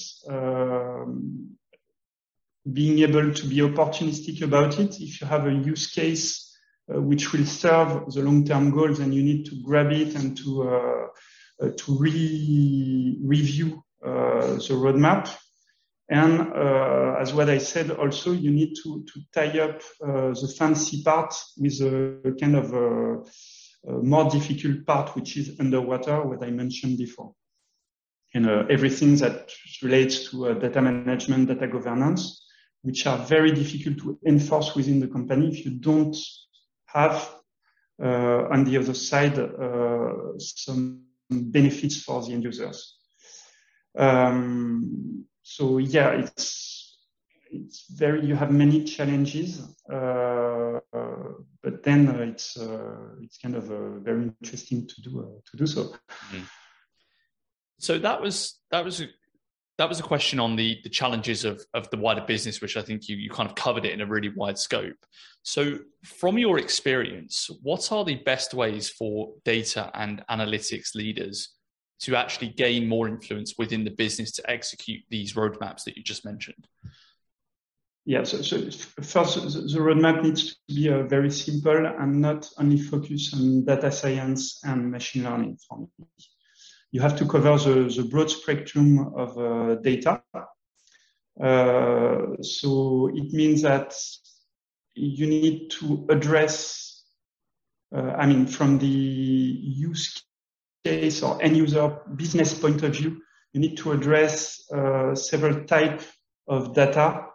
um, 1.01 1.57
being 2.71 2.99
able 2.99 3.33
to 3.33 3.47
be 3.47 3.57
opportunistic 3.57 4.41
about 4.41 4.79
it. 4.79 4.99
If 4.99 5.21
you 5.21 5.27
have 5.27 5.47
a 5.47 5.53
use 5.53 5.87
case 5.87 6.51
uh, 6.93 7.01
which 7.01 7.31
will 7.31 7.45
serve 7.45 8.11
the 8.11 8.21
long-term 8.21 8.71
goals, 8.71 8.99
and 8.99 9.13
you 9.13 9.23
need 9.23 9.45
to 9.45 9.61
grab 9.63 9.91
it 9.91 10.15
and 10.15 10.37
to 10.37 10.69
uh, 10.69 11.69
to 11.77 11.97
re 11.97 13.17
review 13.23 13.83
the 14.01 14.73
roadmap. 14.73 15.29
And 16.09 16.41
uh, 16.41 17.15
as 17.19 17.33
what 17.33 17.49
I 17.49 17.59
said, 17.59 17.91
also 17.91 18.33
you 18.33 18.51
need 18.51 18.73
to, 18.83 19.05
to 19.05 19.21
tie 19.31 19.59
up 19.59 19.81
uh, 20.03 20.33
the 20.33 20.53
fancy 20.57 21.01
part 21.03 21.33
with 21.57 21.79
a 21.81 22.35
kind 22.37 22.55
of 22.57 22.73
a, 22.73 23.21
a 23.87 24.03
more 24.03 24.29
difficult 24.29 24.85
part, 24.85 25.15
which 25.15 25.37
is 25.37 25.57
underwater, 25.59 26.21
what 26.23 26.43
I 26.43 26.49
mentioned 26.49 26.97
before 26.97 27.33
and 28.33 28.47
uh, 28.47 28.63
everything 28.69 29.15
that 29.17 29.51
relates 29.81 30.29
to 30.29 30.47
uh, 30.47 30.53
data 30.53 30.81
management, 30.81 31.47
data 31.47 31.67
governance, 31.67 32.45
which 32.81 33.05
are 33.05 33.17
very 33.17 33.51
difficult 33.51 33.97
to 33.97 34.19
enforce 34.25 34.75
within 34.75 34.99
the 34.99 35.07
company 35.07 35.49
if 35.49 35.65
you 35.65 35.71
don't 35.71 36.15
have 36.85 37.29
uh, 38.01 38.47
on 38.51 38.63
the 38.63 38.77
other 38.77 38.93
side 38.93 39.37
uh, 39.37 40.37
some 40.39 41.03
benefits 41.29 42.01
for 42.01 42.21
the 42.23 42.33
end 42.33 42.43
users. 42.43 42.97
Um, 43.97 45.25
so 45.43 45.77
yeah, 45.77 46.11
it's 46.11 46.97
it's 47.51 47.85
very 47.91 48.25
you 48.25 48.35
have 48.35 48.51
many 48.51 48.85
challenges, 48.85 49.61
uh, 49.91 50.79
but 51.61 51.83
then 51.83 52.07
it's 52.21 52.57
it's 53.21 53.37
kind 53.37 53.55
of 53.55 53.65
very 54.03 54.23
interesting 54.23 54.87
to 54.87 55.01
do 55.01 55.41
to 55.51 55.57
do 55.57 55.67
so. 55.67 55.83
Mm-hmm. 55.83 56.43
So 57.81 57.97
that 57.97 58.21
was 58.21 58.59
that 58.69 58.85
was 58.85 59.01
a, 59.01 59.07
that 59.79 59.89
was 59.89 59.99
a 59.99 60.03
question 60.03 60.39
on 60.39 60.55
the 60.55 60.77
the 60.83 60.89
challenges 60.89 61.43
of 61.45 61.65
of 61.73 61.89
the 61.89 61.97
wider 61.97 62.21
business, 62.21 62.61
which 62.61 62.77
I 62.77 62.83
think 62.83 63.09
you 63.09 63.15
you 63.15 63.31
kind 63.31 63.49
of 63.49 63.55
covered 63.55 63.85
it 63.85 63.91
in 63.91 64.01
a 64.01 64.05
really 64.05 64.29
wide 64.29 64.59
scope. 64.59 65.03
So 65.41 65.79
from 66.03 66.37
your 66.37 66.59
experience, 66.59 67.49
what 67.63 67.91
are 67.91 68.05
the 68.05 68.17
best 68.17 68.53
ways 68.53 68.87
for 68.89 69.33
data 69.43 69.89
and 69.95 70.23
analytics 70.29 70.93
leaders 70.93 71.49
to 72.01 72.15
actually 72.15 72.49
gain 72.49 72.87
more 72.87 73.07
influence 73.07 73.55
within 73.57 73.83
the 73.83 73.89
business 73.89 74.31
to 74.33 74.47
execute 74.47 75.01
these 75.09 75.33
roadmaps 75.33 75.83
that 75.85 75.97
you 75.97 76.03
just 76.03 76.23
mentioned? 76.23 76.67
Yeah, 78.05 78.23
so, 78.23 78.41
so 78.41 78.57
first, 79.01 79.35
the 79.35 79.79
roadmap 79.79 80.23
needs 80.23 80.53
to 80.53 80.55
be 80.67 80.89
uh, 80.89 81.03
very 81.03 81.31
simple 81.31 81.85
and 81.85 82.21
not 82.21 82.47
only 82.59 82.79
focus 82.79 83.33
on 83.33 83.65
data 83.65 83.91
science 83.91 84.59
and 84.63 84.91
machine 84.91 85.23
learning 85.23 85.57
for 85.67 85.79
me 85.79 85.87
you 86.91 87.01
have 87.01 87.17
to 87.17 87.25
cover 87.25 87.57
the, 87.57 87.93
the 87.95 88.03
broad 88.03 88.29
spectrum 88.29 89.13
of 89.15 89.37
uh, 89.37 89.75
data. 89.75 90.21
Uh, 91.41 92.35
so 92.41 93.09
it 93.13 93.31
means 93.31 93.61
that 93.61 93.93
you 94.93 95.25
need 95.25 95.71
to 95.71 96.05
address, 96.09 97.03
uh, 97.95 98.11
I 98.17 98.25
mean, 98.25 98.45
from 98.45 98.77
the 98.77 98.87
use 98.87 100.21
case 100.83 101.23
or 101.23 101.41
end 101.41 101.55
user 101.55 101.97
business 102.15 102.53
point 102.53 102.83
of 102.83 102.95
view, 102.95 103.21
you 103.53 103.61
need 103.61 103.77
to 103.77 103.93
address 103.93 104.69
uh, 104.71 105.15
several 105.15 105.63
types 105.63 106.05
of 106.47 106.73
data, 106.73 107.25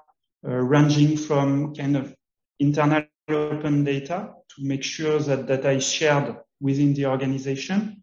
uh, 0.46 0.50
ranging 0.50 1.16
from 1.16 1.75
kind 1.75 1.96
of 1.96 2.14
internal 2.60 3.04
open 3.28 3.84
data 3.84 4.32
to 4.48 4.64
make 4.64 4.82
sure 4.82 5.18
that 5.18 5.46
data 5.46 5.70
is 5.70 5.90
shared 5.90 6.36
within 6.60 6.94
the 6.94 7.06
organization 7.06 8.02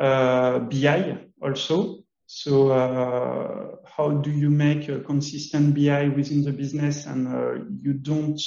BI 0.00 1.18
also. 1.42 1.98
So 2.26 2.70
uh, 2.70 3.76
how 3.84 4.10
do 4.10 4.30
you 4.30 4.50
make 4.50 4.88
a 4.88 5.00
consistent 5.00 5.74
BI 5.74 6.08
within 6.08 6.42
the 6.42 6.52
business? 6.52 7.06
And 7.06 7.28
uh, 7.28 7.64
you 7.82 7.94
don't, 7.94 8.40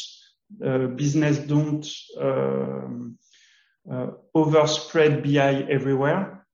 business 0.95 1.38
don't 1.39 1.86
um, 2.19 3.17
overspread 4.33 5.22
BI 5.22 5.67
everywhere, 5.69 6.45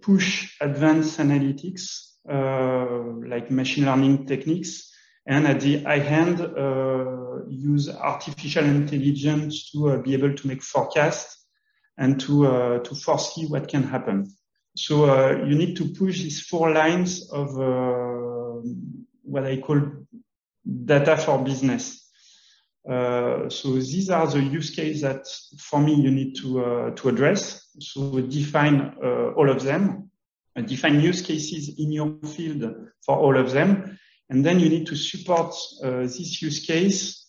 push 0.00 0.56
advanced 0.60 1.18
analytics 1.18 2.14
like 2.26 3.50
machine 3.50 3.84
learning 3.84 4.26
techniques. 4.26 4.92
And 5.26 5.46
at 5.46 5.60
the 5.60 5.82
high 5.82 5.98
end 5.98 6.40
uh, 6.40 7.44
use 7.48 7.88
artificial 7.88 8.64
intelligence 8.64 9.70
to 9.72 9.90
uh, 9.90 9.96
be 9.98 10.14
able 10.14 10.34
to 10.34 10.46
make 10.46 10.62
forecasts 10.62 11.45
and 11.98 12.20
to 12.20 12.46
uh, 12.46 12.78
to 12.80 12.94
foresee 12.94 13.46
what 13.46 13.68
can 13.68 13.82
happen. 13.82 14.32
So 14.76 15.08
uh, 15.08 15.44
you 15.46 15.54
need 15.54 15.76
to 15.76 15.88
push 15.94 16.22
these 16.22 16.42
four 16.42 16.70
lines 16.70 17.30
of 17.30 17.58
uh, 17.58 18.60
what 19.22 19.44
I 19.44 19.56
call 19.56 19.80
data 20.84 21.16
for 21.16 21.42
business. 21.42 22.10
Uh, 22.88 23.48
so 23.48 23.72
these 23.72 24.10
are 24.10 24.26
the 24.26 24.40
use 24.40 24.70
cases 24.70 25.02
that 25.02 25.26
for 25.58 25.80
me 25.80 25.94
you 25.94 26.10
need 26.10 26.36
to 26.36 26.64
uh, 26.64 26.90
to 26.90 27.08
address. 27.08 27.68
So 27.80 28.20
define 28.20 28.96
uh, 29.02 29.32
all 29.34 29.48
of 29.48 29.62
them, 29.62 30.10
define 30.66 31.00
use 31.00 31.22
cases 31.22 31.78
in 31.78 31.90
your 31.90 32.18
field 32.24 32.62
for 33.04 33.16
all 33.16 33.36
of 33.36 33.52
them, 33.52 33.98
and 34.28 34.44
then 34.44 34.60
you 34.60 34.68
need 34.68 34.86
to 34.88 34.96
support 34.96 35.54
this 35.82 36.42
use 36.42 36.64
case 36.66 37.26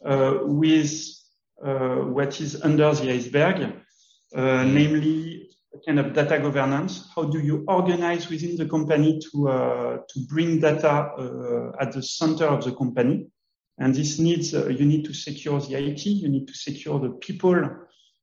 with 0.00 1.10
what 1.60 2.40
is 2.40 2.62
under 2.62 2.94
the 2.94 3.10
iceberg, 3.10 3.83
namely 4.32 5.50
kind 5.86 5.98
of 5.98 6.12
data 6.12 6.38
governance. 6.38 7.10
How 7.14 7.24
do 7.24 7.40
you 7.40 7.64
organize 7.68 8.28
within 8.28 8.56
the 8.56 8.66
company 8.66 9.20
to 9.20 9.48
uh, 9.48 9.98
to 10.08 10.20
bring 10.28 10.60
data 10.60 11.10
uh, 11.18 11.72
at 11.80 11.92
the 11.92 12.02
center 12.02 12.46
of 12.46 12.64
the 12.64 12.72
company? 12.72 13.26
And 13.78 13.94
this 13.94 14.18
needs 14.18 14.54
uh, 14.54 14.68
you 14.68 14.86
need 14.86 15.04
to 15.06 15.14
secure 15.14 15.60
the 15.60 15.74
IT, 15.74 16.06
you 16.06 16.28
need 16.28 16.46
to 16.48 16.54
secure 16.54 16.98
the 17.00 17.10
people 17.10 17.60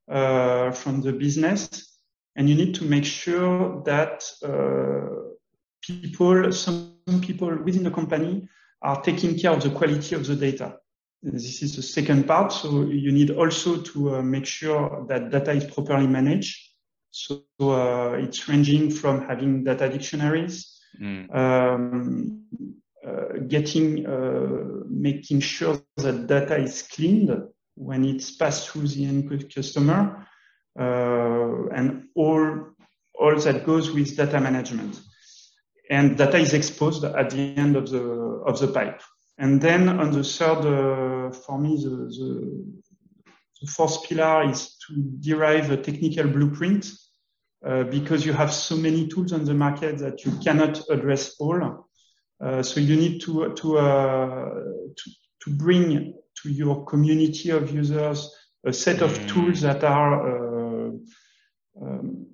from 0.08 1.00
the 1.00 1.12
business, 1.12 1.98
and 2.36 2.48
you 2.48 2.54
need 2.54 2.74
to 2.74 2.84
make 2.84 3.04
sure 3.04 3.82
that 3.84 4.24
people, 5.82 6.52
some 6.52 6.96
people 7.22 7.56
within 7.64 7.84
the 7.84 7.90
company, 7.90 8.48
are 8.82 9.00
taking 9.02 9.38
care 9.38 9.52
of 9.52 9.62
the 9.62 9.70
quality 9.70 10.14
of 10.14 10.26
the 10.26 10.34
data. 10.34 10.76
This 11.22 11.62
is 11.62 11.76
the 11.76 11.82
second 11.82 12.26
part. 12.26 12.52
So 12.52 12.82
you 12.82 13.12
need 13.12 13.30
also 13.30 13.80
to 13.80 14.16
uh, 14.16 14.22
make 14.22 14.44
sure 14.44 15.06
that 15.08 15.30
data 15.30 15.52
is 15.52 15.64
properly 15.64 16.08
managed. 16.08 16.58
So 17.10 17.44
uh, 17.60 18.16
it's 18.18 18.48
ranging 18.48 18.90
from 18.90 19.26
having 19.28 19.64
data 19.64 19.88
dictionaries, 19.88 20.80
mm. 21.00 21.32
um, 21.34 22.44
uh, 23.06 23.38
getting, 23.46 24.06
uh, 24.06 24.84
making 24.88 25.40
sure 25.40 25.80
that 25.98 26.26
data 26.26 26.56
is 26.56 26.82
cleaned 26.82 27.30
when 27.74 28.04
it's 28.04 28.34
passed 28.34 28.70
through 28.70 28.88
the 28.88 29.04
end 29.04 29.54
customer, 29.54 30.26
uh, 30.78 31.68
and 31.68 32.08
all 32.14 32.68
all 33.14 33.38
that 33.38 33.64
goes 33.64 33.90
with 33.90 34.16
data 34.16 34.40
management. 34.40 34.98
And 35.90 36.16
data 36.16 36.38
is 36.38 36.54
exposed 36.54 37.04
at 37.04 37.30
the 37.30 37.54
end 37.56 37.76
of 37.76 37.90
the 37.90 38.02
of 38.02 38.58
the 38.58 38.68
pipe. 38.68 39.02
And 39.42 39.60
then 39.60 39.88
on 39.88 40.12
the 40.12 40.22
third, 40.22 40.58
uh, 40.58 41.32
for 41.32 41.58
me, 41.58 41.74
the, 41.82 41.90
the, 41.90 42.64
the, 43.60 43.66
fourth 43.66 44.04
pillar 44.04 44.48
is 44.48 44.76
to 44.86 44.94
derive 45.18 45.68
a 45.72 45.76
technical 45.78 46.28
blueprint 46.28 46.88
uh, 47.66 47.82
because 47.82 48.24
you 48.24 48.32
have 48.34 48.52
so 48.52 48.76
many 48.76 49.08
tools 49.08 49.32
on 49.32 49.44
the 49.44 49.52
market 49.52 49.98
that 49.98 50.24
you 50.24 50.30
cannot 50.44 50.80
address 50.88 51.34
all. 51.40 51.88
Uh, 52.40 52.62
so 52.62 52.78
you 52.78 52.94
need 52.94 53.20
to 53.22 53.52
to, 53.54 53.78
uh, 53.78 54.50
to, 54.96 55.10
to 55.40 55.50
bring 55.50 56.14
to 56.40 56.48
your 56.48 56.84
community 56.84 57.50
of 57.50 57.74
users 57.74 58.32
a 58.64 58.72
set 58.72 59.02
of 59.02 59.10
mm. 59.10 59.28
tools 59.28 59.60
that 59.62 59.82
are 59.82 60.86
uh, 60.86 60.90
um, 61.80 62.26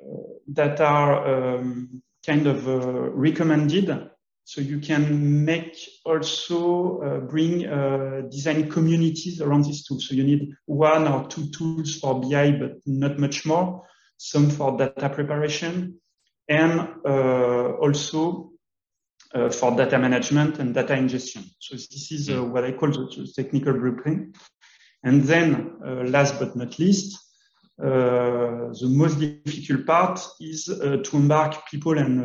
uh, 0.00 0.22
that 0.48 0.80
are 0.80 1.56
um, 1.58 2.02
kind 2.24 2.46
of 2.46 2.66
recommended 2.66 4.08
so 4.46 4.60
you 4.60 4.78
can 4.78 5.44
make 5.44 5.76
also 6.04 7.00
uh, 7.00 7.18
bring 7.18 7.66
uh, 7.66 8.22
design 8.30 8.70
communities 8.70 9.40
around 9.40 9.64
these 9.64 9.84
tools. 9.84 10.06
So 10.06 10.14
you 10.14 10.22
need 10.22 10.54
one 10.66 11.08
or 11.08 11.26
two 11.26 11.48
tools 11.50 11.96
for 11.96 12.20
BI, 12.20 12.52
but 12.52 12.74
not 12.86 13.18
much 13.18 13.44
more. 13.44 13.82
Some 14.18 14.48
for 14.48 14.78
data 14.78 15.08
preparation, 15.08 16.00
and 16.48 16.88
uh, 17.04 17.72
also 17.82 18.52
uh, 19.34 19.50
for 19.50 19.76
data 19.76 19.98
management 19.98 20.60
and 20.60 20.72
data 20.72 20.94
ingestion. 20.94 21.42
So 21.58 21.74
this 21.74 22.12
is 22.12 22.30
uh, 22.30 22.44
what 22.44 22.62
I 22.62 22.70
call 22.70 22.92
the, 22.92 23.32
technical 23.34 23.72
blueprint. 23.72 24.36
And 25.02 25.24
then, 25.24 25.72
uh, 25.84 26.04
last 26.04 26.38
but 26.38 26.54
not 26.54 26.78
least, 26.78 27.18
the 27.78 28.88
most 28.94 29.18
difficult 29.18 29.86
part 29.86 30.24
is 30.40 30.66
to 30.66 31.10
embark 31.12 31.68
people 31.68 31.98
and 31.98 32.24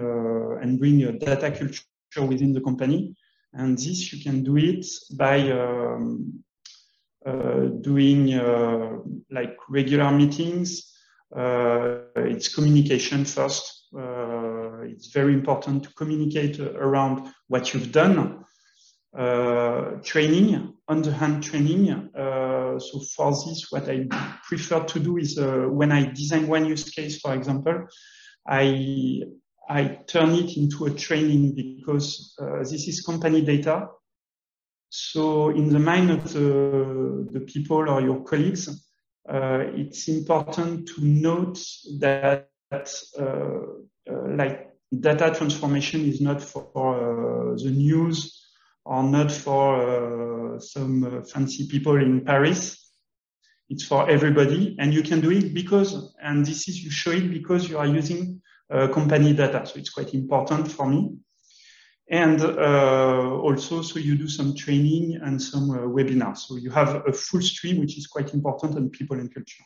and 0.61 0.79
bring 0.79 0.99
data 1.17 1.49
culture 1.51 1.83
within 2.17 2.53
the 2.53 2.61
company. 2.61 3.15
And 3.53 3.77
this 3.77 4.11
you 4.13 4.23
can 4.23 4.43
do 4.43 4.57
it 4.57 4.85
by 5.13 5.51
um, 5.51 6.43
uh, 7.25 7.65
doing 7.81 8.33
uh, 8.33 8.97
like 9.29 9.57
regular 9.69 10.11
meetings. 10.11 10.91
Uh, 11.35 11.99
it's 12.15 12.53
communication 12.53 13.25
first. 13.25 13.87
Uh, 13.97 14.81
it's 14.83 15.07
very 15.11 15.33
important 15.33 15.83
to 15.83 15.93
communicate 15.93 16.59
around 16.59 17.31
what 17.47 17.73
you've 17.73 17.91
done. 17.91 18.43
Uh, 19.17 19.97
training, 20.03 20.73
on-the-hand 20.87 21.43
training. 21.43 21.91
Uh, 22.15 22.79
so 22.79 22.99
for 23.13 23.31
this, 23.31 23.67
what 23.69 23.89
I 23.89 24.07
prefer 24.47 24.83
to 24.85 24.99
do 24.99 25.17
is 25.17 25.37
when 25.37 25.91
I 25.91 26.05
design 26.05 26.47
one 26.47 26.65
use 26.65 26.89
case, 26.89 27.19
for 27.19 27.33
example, 27.33 27.87
I 28.47 29.23
I 29.69 29.99
turn 30.07 30.31
it 30.31 30.57
into 30.57 30.85
a 30.85 30.91
training 30.91 31.55
because 31.55 32.35
uh, 32.41 32.59
this 32.59 32.87
is 32.87 33.01
company 33.05 33.41
data. 33.41 33.87
So 34.89 35.49
in 35.49 35.69
the 35.69 35.79
mind 35.79 36.11
of 36.11 36.33
the, 36.33 37.27
the 37.31 37.39
people 37.41 37.89
or 37.89 38.01
your 38.01 38.23
colleagues, 38.23 38.67
uh, 39.29 39.59
it's 39.75 40.07
important 40.07 40.87
to 40.89 41.01
note 41.01 41.59
that 41.99 42.49
uh, 42.71 43.23
uh 43.23 44.35
like 44.35 44.69
data 44.99 45.33
transformation 45.33 46.01
is 46.01 46.19
not 46.19 46.41
for 46.41 47.53
uh, 47.53 47.55
the 47.55 47.69
news 47.69 48.49
or 48.83 49.03
not 49.03 49.31
for 49.31 50.59
some 50.59 51.23
fancy 51.23 51.67
people 51.67 51.95
in 52.01 52.25
Paris. 52.25 52.91
It's 53.69 53.85
for 53.85 54.09
everybody 54.09 54.75
and 54.79 54.93
you 54.93 55.01
can 55.01 55.21
do 55.21 55.31
it 55.31 55.53
because, 55.53 56.13
and 56.21 56.45
this 56.45 56.67
is, 56.67 56.83
you 56.83 56.91
show 56.91 57.11
it 57.11 57.31
because 57.31 57.69
you 57.69 57.77
are 57.77 57.87
using 57.87 58.41
company 58.93 59.33
data. 59.33 59.65
So 59.65 59.79
it's 59.79 59.89
quite 59.89 60.13
important 60.13 60.71
for 60.71 60.87
me. 60.87 61.17
And 62.09 62.41
uh, 62.41 63.39
also, 63.41 63.81
so 63.81 63.97
you 63.97 64.15
do 64.15 64.27
some 64.27 64.53
training 64.53 65.19
and 65.23 65.41
some 65.41 65.71
uh, 65.71 65.77
webinars. 65.83 66.39
So 66.39 66.57
you 66.57 66.69
have 66.71 67.07
a 67.07 67.13
full 67.13 67.41
stream, 67.41 67.79
which 67.79 67.97
is 67.97 68.05
quite 68.07 68.33
important 68.33 68.75
on 68.75 68.89
people 68.89 69.17
and 69.17 69.33
culture. 69.33 69.63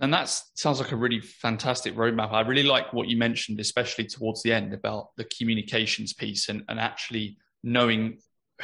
And 0.00 0.12
that 0.12 0.28
sounds 0.54 0.80
like 0.80 0.92
a 0.92 0.96
really 0.96 1.20
fantastic 1.20 1.94
roadmap. 1.94 2.32
I 2.32 2.40
really 2.40 2.64
like 2.64 2.92
what 2.92 3.08
you 3.08 3.16
mentioned, 3.16 3.60
especially 3.60 4.06
towards 4.06 4.42
the 4.42 4.52
end 4.52 4.74
about 4.74 5.10
the 5.16 5.24
communications 5.24 6.12
piece 6.12 6.48
and, 6.48 6.64
and 6.68 6.80
actually 6.80 7.36
knowing 7.62 8.18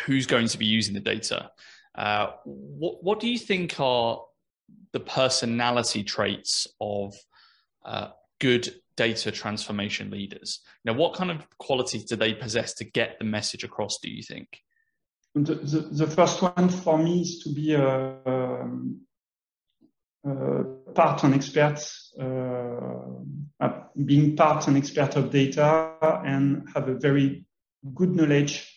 who's 0.04 0.26
going 0.26 0.48
to 0.48 0.58
be 0.58 0.66
using 0.66 0.94
the 0.94 1.00
data. 1.00 1.50
Uh, 1.94 2.32
what, 2.44 3.02
what 3.02 3.20
do 3.20 3.28
you 3.28 3.38
think 3.38 3.78
are 3.78 4.20
the 4.92 5.00
personality 5.00 6.02
traits 6.02 6.66
of 6.80 7.14
uh, 7.84 8.08
good 8.40 8.74
data 8.96 9.30
transformation 9.30 10.10
leaders. 10.10 10.60
Now, 10.84 10.94
what 10.94 11.14
kind 11.14 11.30
of 11.30 11.46
qualities 11.58 12.04
do 12.04 12.16
they 12.16 12.34
possess 12.34 12.74
to 12.74 12.84
get 12.84 13.18
the 13.18 13.24
message 13.24 13.64
across, 13.64 13.98
do 14.02 14.10
you 14.10 14.22
think? 14.22 14.48
The, 15.34 15.54
the, 15.56 15.80
the 15.90 16.06
first 16.06 16.42
one 16.42 16.68
for 16.68 16.96
me 16.96 17.22
is 17.22 17.40
to 17.40 17.52
be 17.52 17.74
a, 17.74 18.16
um, 18.24 19.00
a 20.24 20.64
part 20.94 21.24
and 21.24 21.34
expert, 21.34 21.84
uh, 22.20 23.70
being 24.04 24.36
part 24.36 24.68
and 24.68 24.76
expert 24.76 25.16
of 25.16 25.30
data 25.30 25.96
and 26.24 26.68
have 26.74 26.88
a 26.88 26.94
very 26.94 27.44
good 27.94 28.14
knowledge 28.14 28.70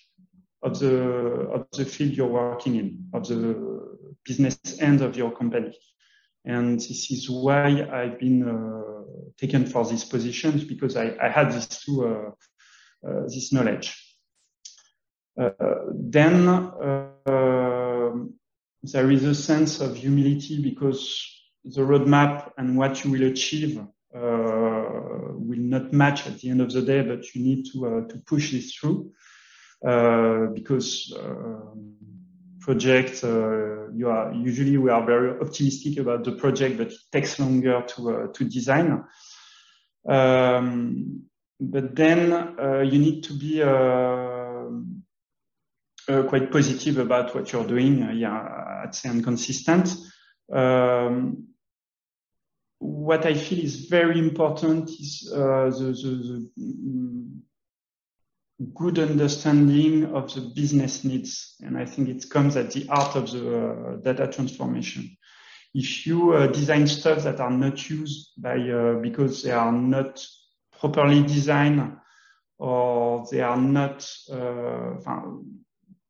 of 0.64 0.80
the, 0.80 0.96
of 0.96 1.68
the 1.74 1.86
field 1.86 2.14
you're 2.14 2.28
working 2.28 2.76
in, 2.76 3.06
of 3.14 3.28
the 3.28 3.98
business 4.26 4.58
end 4.80 5.02
of 5.02 5.16
your 5.16 5.32
company. 5.32 5.78
And 6.46 6.80
this 6.80 7.12
is 7.12 7.30
why 7.30 7.88
I've 7.92 8.20
been 8.20 8.48
uh, 8.48 9.32
taken 9.38 9.66
for 9.66 9.86
these 9.86 10.06
positions 10.06 10.64
because 10.64 10.96
I, 10.96 11.16
I 11.22 11.30
had 11.30 11.52
this 11.52 11.68
two, 11.68 12.06
uh, 12.06 12.32
uh, 13.08 13.24
this 13.24 13.52
knowledge. 13.52 13.96
then 15.36 16.46
there 18.84 19.12
is 19.12 19.24
a 19.24 19.36
sense 19.36 19.82
of 19.82 19.98
humility 19.98 20.62
because 20.62 21.38
the 21.66 21.82
roadmap 21.82 22.52
and 22.58 22.78
what 22.78 23.04
you 23.04 23.12
will 23.12 23.24
achieve 23.24 23.80
uh, 24.16 25.34
will 25.36 25.60
not 25.60 25.92
match 25.92 26.26
at 26.28 26.40
the 26.40 26.50
end 26.50 26.62
of 26.62 26.72
the 26.72 26.82
day, 26.82 27.02
but 27.02 27.36
you 27.36 27.44
need 27.44 27.66
to 27.72 27.86
uh, 27.86 28.08
to 28.08 28.18
push 28.26 28.52
this 28.52 28.74
through 28.74 29.12
uh, 29.86 30.48
because 30.54 31.14
project, 32.68 33.24
uh, 33.24 33.90
you 33.94 34.10
are 34.10 34.34
usually 34.34 34.76
we 34.78 34.90
are 34.90 35.06
very 35.06 35.40
optimistic 35.40 36.00
about 36.00 36.26
the 36.26 36.34
project, 36.34 36.78
but 36.78 36.88
it 36.88 36.98
takes 37.14 37.40
longer 37.40 37.82
to 37.88 38.10
uh, 38.12 38.28
to 38.34 38.44
design. 38.44 39.06
Um, 40.06 41.24
but 41.62 41.96
then 41.96 42.34
uh, 42.34 42.82
you 42.82 43.00
need 43.00 43.24
to 43.24 43.34
be 43.34 43.62
quite 46.30 46.52
positive 46.52 46.98
about 46.98 47.34
what 47.34 47.52
you're 47.52 47.68
doing. 47.68 48.10
yeah, 48.18 48.84
I'd 48.84 48.94
say 48.94 49.10
and 49.10 49.24
consistent. 49.24 49.96
Um, 50.52 51.48
what 52.80 53.26
I 53.26 53.34
feel 53.34 53.64
is 53.64 53.88
very 53.88 54.20
important 54.20 54.90
is 54.90 55.32
uh, 55.34 55.70
the, 55.70 55.92
the, 56.04 56.50
the, 56.56 57.17
good 58.74 59.00
understanding 59.00 60.06
of 60.16 60.34
the 60.34 60.42
business 60.42 61.04
needs. 61.04 61.56
And 61.62 61.78
I 61.78 61.86
think 61.86 62.10
it 62.10 62.30
comes 62.30 62.56
at 62.56 62.72
the 62.72 62.86
heart 62.86 63.16
of 63.16 63.32
the 63.32 63.70
uh, 63.70 63.96
data 63.98 64.28
transformation. 64.28 65.16
If 65.74 66.08
you 66.08 66.34
uh, 66.34 66.48
design 66.48 66.88
stuff 66.88 67.24
that 67.24 67.40
are 67.40 67.52
not 67.52 67.90
used 67.90 68.32
by, 68.38 68.58
uh, 68.58 68.96
because 68.96 69.44
they 69.44 69.52
are 69.52 69.72
not 69.72 70.26
properly 70.80 71.22
designed 71.22 71.98
or 72.58 73.28
they 73.32 73.42
are 73.42 73.58
not, 73.58 74.10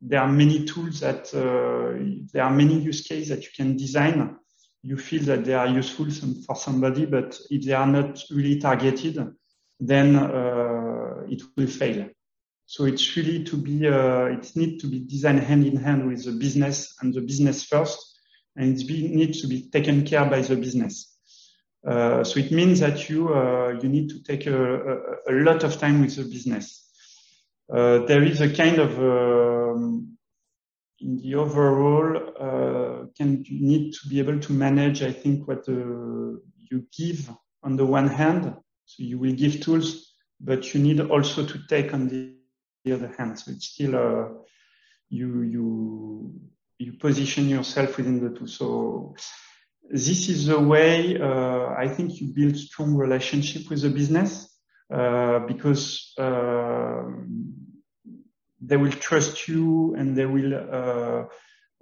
there 0.02 0.22
are 0.22 0.32
many 0.32 0.66
tools 0.66 1.00
that 1.02 1.34
uh, 1.34 1.98
there 2.32 2.44
are 2.44 2.52
many 2.52 2.80
use 2.80 3.02
cases 3.02 3.30
that 3.30 3.44
you 3.44 3.50
can 3.56 3.76
design. 3.76 4.38
You 4.84 4.98
feel 4.98 5.24
that 5.24 5.44
they 5.44 5.54
are 5.54 5.68
useful 5.68 6.10
for 6.46 6.56
somebody, 6.56 7.06
but 7.06 7.38
if 7.50 7.66
they 7.66 7.74
are 7.74 7.88
not 7.88 8.24
really 8.30 8.60
targeted, 8.60 9.18
then 9.80 10.16
uh, 10.16 11.24
it 11.28 11.42
will 11.58 11.68
fail. 11.68 12.08
So 12.68 12.84
it's 12.84 13.16
really 13.16 13.46
to 13.46 13.56
be, 13.58 13.88
uh, 13.88 14.26
it 14.26 14.52
needs 14.56 14.82
to 14.84 14.88
be 14.88 15.00
designed 15.00 15.40
hand 15.40 15.66
in 15.66 15.78
hand 15.78 16.06
with 16.06 16.26
the 16.26 16.34
business 16.34 16.94
and 17.02 17.14
the 17.14 17.22
business 17.22 17.64
first, 17.64 17.98
and 18.58 18.78
it 18.78 18.90
needs 18.90 19.42
to 19.42 19.48
be 19.48 19.70
taken 19.70 20.06
care 20.06 20.26
by 20.30 20.42
the 20.42 20.58
business. 20.58 21.18
Uh, 21.88 22.26
so 22.26 22.40
it 22.40 22.52
means 22.52 22.82
that 22.82 23.10
you 23.10 23.34
uh, 23.34 23.70
you 23.82 23.88
need 23.88 24.10
to 24.10 24.22
take 24.22 24.48
a, 24.48 24.76
a, 24.76 24.96
a, 25.30 25.34
lot 25.44 25.64
of 25.64 25.80
time 25.80 26.02
with 26.02 26.18
the 26.18 26.24
business. 26.24 26.84
Uh, 27.74 28.00
there 28.00 28.24
is 28.24 28.42
a 28.42 28.54
kind 28.54 28.80
of 28.80 29.00
um, 29.00 30.18
in 31.00 31.18
the 31.18 31.36
overall 31.36 32.18
uh, 32.18 33.06
can 33.16 33.46
you 33.46 33.66
need 33.66 33.94
to 33.94 34.10
be 34.10 34.20
able 34.20 34.40
to 34.40 34.52
manage. 34.52 35.02
I 35.04 35.14
think 35.14 35.48
what 35.48 35.66
you 35.68 36.86
give 36.98 37.32
on 37.64 37.78
the 37.78 37.86
one 37.86 38.08
hand, 38.08 38.54
so 38.86 39.04
you 39.04 39.18
will 39.20 39.34
give 39.34 39.62
tools, 39.62 40.14
but 40.42 40.74
you 40.74 40.82
need 40.82 41.00
also 41.00 41.46
to 41.46 41.60
take 41.70 41.94
on 41.94 42.10
the, 42.10 42.37
the 42.88 42.96
other 42.96 43.14
hand. 43.18 43.40
So 43.40 43.52
it's 43.52 43.68
still 43.68 43.94
you 45.10 45.42
you 45.42 46.34
you 46.80 46.94
position 46.94 47.50
yourself 47.50 47.98
within 47.98 48.24
the 48.24 48.38
two. 48.38 48.48
So 48.48 49.16
this 49.90 50.30
is 50.30 50.48
the 50.48 50.60
way 50.60 51.20
uh, 51.20 51.74
I 51.78 51.88
think 51.88 52.20
you 52.20 52.28
build 52.28 52.58
strong 52.58 52.96
relationship 52.96 53.70
with 53.70 53.82
the 53.82 53.90
business 53.90 54.54
uh, 54.94 55.40
because 55.40 56.14
uh, 56.18 57.04
they 58.62 58.78
will 58.78 58.92
trust 58.92 59.48
you 59.48 59.96
and 59.96 60.16
they 60.16 60.26
will 60.26 60.54
uh, 60.54 61.26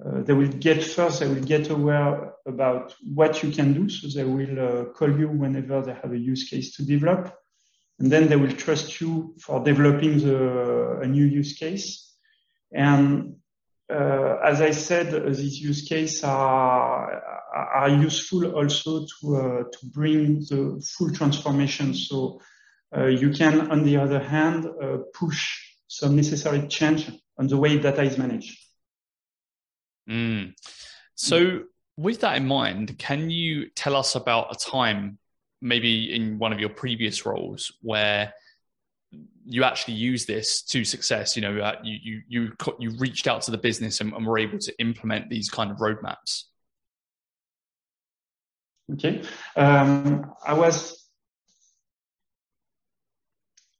uh, 0.05 0.21
they 0.23 0.33
will 0.33 0.49
get 0.49 0.83
first 0.83 1.21
they 1.21 1.27
will 1.27 1.43
get 1.43 1.69
aware 1.69 2.33
about 2.45 2.93
what 3.13 3.41
you 3.41 3.51
can 3.51 3.73
do 3.73 3.89
so 3.89 4.07
they 4.07 4.25
will 4.25 4.59
uh, 4.59 4.85
call 4.93 5.09
you 5.09 5.27
whenever 5.29 5.81
they 5.81 5.93
have 5.93 6.11
a 6.11 6.17
use 6.17 6.49
case 6.49 6.75
to 6.75 6.85
develop 6.85 7.33
and 7.99 8.11
then 8.11 8.27
they 8.27 8.35
will 8.35 8.51
trust 8.51 8.99
you 8.99 9.35
for 9.39 9.63
developing 9.63 10.19
the, 10.19 10.99
a 11.01 11.07
new 11.07 11.25
use 11.25 11.53
case 11.53 12.13
and 12.71 13.35
uh, 13.91 14.37
as 14.43 14.61
I 14.61 14.71
said, 14.71 15.11
these 15.35 15.59
use 15.59 15.87
cases 15.87 16.23
are 16.23 17.21
are 17.55 17.89
useful 17.89 18.51
also 18.55 19.05
to 19.05 19.35
uh, 19.35 19.63
to 19.71 19.85
bring 19.93 20.39
the 20.39 20.83
full 20.97 21.13
transformation. 21.13 21.93
So 21.93 22.41
uh, 22.95 23.05
you 23.05 23.31
can, 23.31 23.71
on 23.71 23.83
the 23.83 23.97
other 23.97 24.19
hand, 24.19 24.67
push 25.13 25.59
some 25.87 26.15
necessary 26.15 26.67
change 26.67 27.11
on 27.37 27.47
the 27.47 27.57
way 27.57 27.77
data 27.77 28.01
is 28.01 28.17
managed. 28.17 28.57
Mm. 30.09 30.53
So, 31.15 31.63
with 31.97 32.21
that 32.21 32.37
in 32.37 32.47
mind, 32.47 32.97
can 32.97 33.29
you 33.29 33.69
tell 33.69 33.95
us 33.95 34.15
about 34.15 34.55
a 34.55 34.57
time, 34.57 35.17
maybe 35.65 36.13
in 36.15 36.37
one 36.37 36.53
of 36.53 36.59
your 36.59 36.69
previous 36.69 37.25
roles, 37.25 37.71
where 37.81 38.33
you 39.45 39.63
actually 39.63 39.95
use 39.95 40.25
this 40.25 40.61
to 40.61 40.85
success. 40.85 41.35
You 41.35 41.41
know, 41.41 41.57
uh, 41.59 41.75
you 41.83 41.97
you 42.03 42.21
you 42.27 42.51
you 42.79 42.89
reached 42.97 43.27
out 43.27 43.41
to 43.43 43.51
the 43.51 43.57
business 43.57 43.99
and, 43.99 44.13
and 44.13 44.25
were 44.25 44.37
able 44.37 44.59
to 44.59 44.79
implement 44.79 45.29
these 45.29 45.49
kind 45.49 45.71
of 45.71 45.77
roadmaps. 45.77 46.43
Okay, 48.93 49.23
um, 49.55 50.31
I 50.45 50.53
was 50.53 51.09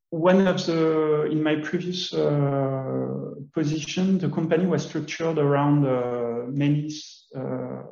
one 0.09 0.47
of 0.47 0.65
the 0.65 1.27
in 1.31 1.43
my 1.43 1.55
previous 1.57 2.13
uh, 2.13 3.35
position. 3.53 4.17
The 4.17 4.29
company 4.29 4.65
was 4.65 4.85
structured 4.85 5.37
around 5.37 5.85
uh, 5.85 6.45
many 6.47 6.91
uh, 7.35 7.83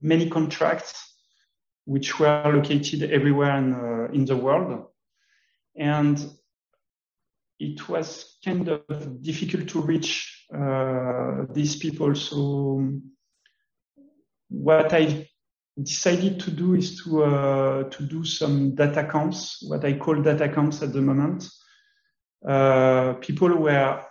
many 0.00 0.30
contracts 0.30 1.13
which 1.84 2.18
were 2.18 2.42
located 2.54 3.10
everywhere 3.10 3.58
in, 3.58 3.74
uh, 3.74 4.08
in 4.12 4.24
the 4.24 4.36
world, 4.36 4.86
and 5.76 6.24
it 7.58 7.88
was 7.88 8.38
kind 8.44 8.68
of 8.68 9.22
difficult 9.22 9.68
to 9.68 9.80
reach 9.80 10.46
uh, 10.54 11.46
these 11.52 11.76
people. 11.76 12.14
So 12.14 12.90
what 14.48 14.92
I 14.92 15.28
decided 15.82 16.40
to 16.40 16.50
do 16.50 16.74
is 16.74 17.02
to 17.02 17.24
uh, 17.24 17.82
to 17.90 18.02
do 18.04 18.24
some 18.24 18.74
data 18.74 19.08
counts, 19.10 19.62
what 19.62 19.84
I 19.84 19.98
call 19.98 20.22
data 20.22 20.48
counts 20.48 20.82
at 20.82 20.92
the 20.92 21.00
moment. 21.00 21.48
Uh, 22.46 23.14
people 23.14 23.56
were 23.56 24.04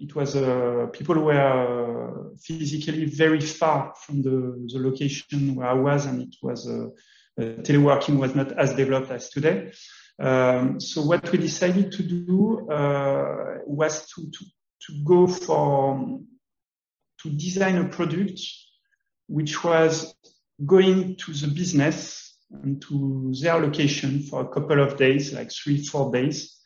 it 0.00 0.14
was 0.14 0.36
uh, 0.36 0.86
people 0.92 1.20
were 1.20 2.32
physically 2.40 3.06
very 3.06 3.40
far 3.40 3.94
from 4.00 4.22
the, 4.22 4.68
the 4.72 4.78
location 4.78 5.54
where 5.54 5.68
I 5.68 5.74
was, 5.74 6.06
and 6.06 6.22
it 6.22 6.36
was 6.42 6.68
uh, 6.68 6.88
teleworking 7.38 8.18
was 8.18 8.34
not 8.34 8.52
as 8.52 8.74
developed 8.74 9.10
as 9.10 9.30
today. 9.30 9.72
Um, 10.20 10.80
so 10.80 11.02
what 11.02 11.30
we 11.30 11.38
decided 11.38 11.92
to 11.92 12.02
do 12.02 12.68
uh, 12.70 13.58
was 13.66 14.06
to, 14.10 14.30
to, 14.30 14.44
to 14.86 15.04
go 15.04 15.26
for 15.26 16.20
to 17.22 17.30
design 17.30 17.78
a 17.78 17.88
product 17.88 18.40
which 19.26 19.62
was 19.62 20.14
going 20.64 21.16
to 21.16 21.32
the 21.32 21.48
business 21.48 22.36
and 22.50 22.80
to 22.82 23.32
their 23.40 23.60
location 23.60 24.22
for 24.22 24.40
a 24.40 24.48
couple 24.48 24.82
of 24.82 24.96
days, 24.96 25.32
like 25.32 25.52
three, 25.52 25.84
four 25.84 26.10
days, 26.12 26.56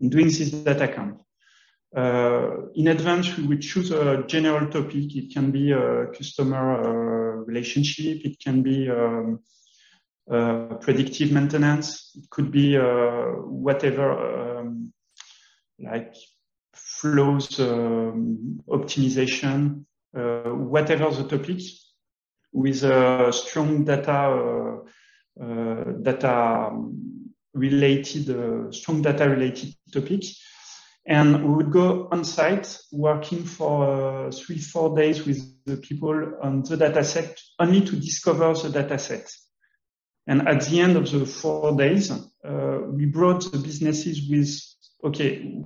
and 0.00 0.10
doing 0.10 0.26
this 0.26 0.50
data 0.50 0.88
count. 0.88 1.20
Uh, 1.94 2.68
in 2.74 2.88
advance, 2.88 3.36
we 3.36 3.46
would 3.46 3.60
choose 3.60 3.90
a 3.90 4.24
general 4.26 4.66
topic. 4.70 5.14
It 5.14 5.32
can 5.32 5.50
be 5.50 5.72
a 5.72 6.06
customer 6.06 6.80
uh, 6.80 7.44
relationship. 7.44 8.24
It 8.24 8.38
can 8.38 8.62
be 8.62 8.88
um, 8.88 9.40
uh, 10.30 10.76
predictive 10.80 11.32
maintenance. 11.32 12.12
It 12.14 12.30
could 12.30 12.50
be 12.50 12.78
uh, 12.78 13.32
whatever, 13.44 14.58
um, 14.58 14.92
like 15.78 16.14
flows 16.72 17.60
um, 17.60 18.60
optimization, 18.68 19.84
uh, 20.16 20.50
whatever 20.50 21.10
the 21.10 21.24
topic, 21.24 21.60
with 22.52 22.84
a 22.84 23.32
strong 23.32 23.84
data 23.84 24.80
data 26.02 26.70
related, 27.54 28.74
strong 28.74 29.02
data 29.02 29.28
related 29.28 29.74
topic. 29.92 30.22
And 31.04 31.44
we 31.44 31.54
would 31.56 31.72
go 31.72 32.08
on 32.12 32.24
site 32.24 32.78
working 32.92 33.44
for 33.44 34.26
uh, 34.26 34.30
three, 34.30 34.58
four 34.58 34.96
days 34.96 35.26
with 35.26 35.40
the 35.64 35.76
people 35.76 36.38
on 36.40 36.62
the 36.62 36.76
data 36.76 37.02
set 37.02 37.40
only 37.58 37.80
to 37.80 37.96
discover 37.96 38.54
the 38.54 38.70
data 38.70 38.98
set. 38.98 39.28
And 40.28 40.46
at 40.46 40.62
the 40.66 40.80
end 40.80 40.96
of 40.96 41.10
the 41.10 41.26
four 41.26 41.76
days, 41.76 42.10
uh, 42.10 42.78
we 42.86 43.06
brought 43.06 43.50
the 43.50 43.58
businesses 43.58 44.28
with, 44.30 44.56
okay, 45.04 45.64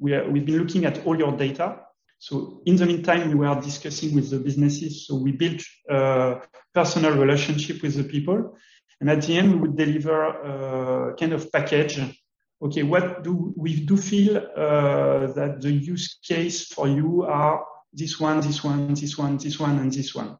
we 0.00 0.14
are, 0.14 0.28
we've 0.28 0.44
been 0.44 0.58
looking 0.58 0.84
at 0.84 1.06
all 1.06 1.16
your 1.16 1.36
data. 1.36 1.82
So 2.18 2.62
in 2.66 2.76
the 2.76 2.86
meantime, 2.86 3.28
we 3.28 3.36
were 3.36 3.60
discussing 3.60 4.14
with 4.14 4.30
the 4.30 4.40
businesses. 4.40 5.06
So 5.06 5.14
we 5.14 5.32
built 5.32 5.62
a 5.88 6.40
personal 6.74 7.16
relationship 7.16 7.82
with 7.82 7.94
the 7.94 8.04
people. 8.04 8.56
And 9.00 9.10
at 9.10 9.22
the 9.22 9.36
end, 9.36 9.52
we 9.52 9.60
would 9.60 9.76
deliver 9.76 11.10
a 11.10 11.14
kind 11.14 11.32
of 11.32 11.52
package. 11.52 12.00
Okay, 12.62 12.82
what 12.82 13.22
do 13.22 13.52
we 13.56 13.84
do 13.84 13.96
feel 13.96 14.38
uh, 14.38 15.26
that 15.34 15.58
the 15.60 15.70
use 15.70 16.18
case 16.26 16.66
for 16.66 16.88
you 16.88 17.22
are 17.24 17.64
this 17.92 18.18
one, 18.18 18.40
this 18.40 18.64
one, 18.64 18.94
this 18.94 19.18
one, 19.18 19.36
this 19.36 19.60
one, 19.60 19.78
and 19.78 19.92
this 19.92 20.14
one. 20.14 20.36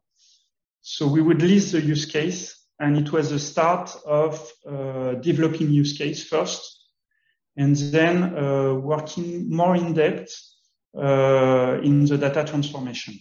So 0.81 1.07
we 1.07 1.21
would 1.21 1.41
list 1.41 1.73
the 1.73 1.81
use 1.81 2.05
case 2.05 2.57
and 2.79 2.97
it 2.97 3.11
was 3.11 3.29
the 3.29 3.39
start 3.39 3.95
of 4.05 4.51
uh, 4.67 5.15
developing 5.15 5.71
use 5.71 5.97
case 5.97 6.23
first, 6.23 6.85
and 7.55 7.75
then 7.75 8.37
uh, 8.37 8.73
working 8.73 9.49
more 9.49 9.75
in 9.75 9.93
depth 9.93 10.31
uh, 10.95 11.79
in 11.83 12.05
the 12.05 12.17
data 12.17 12.43
transformation. 12.43 13.15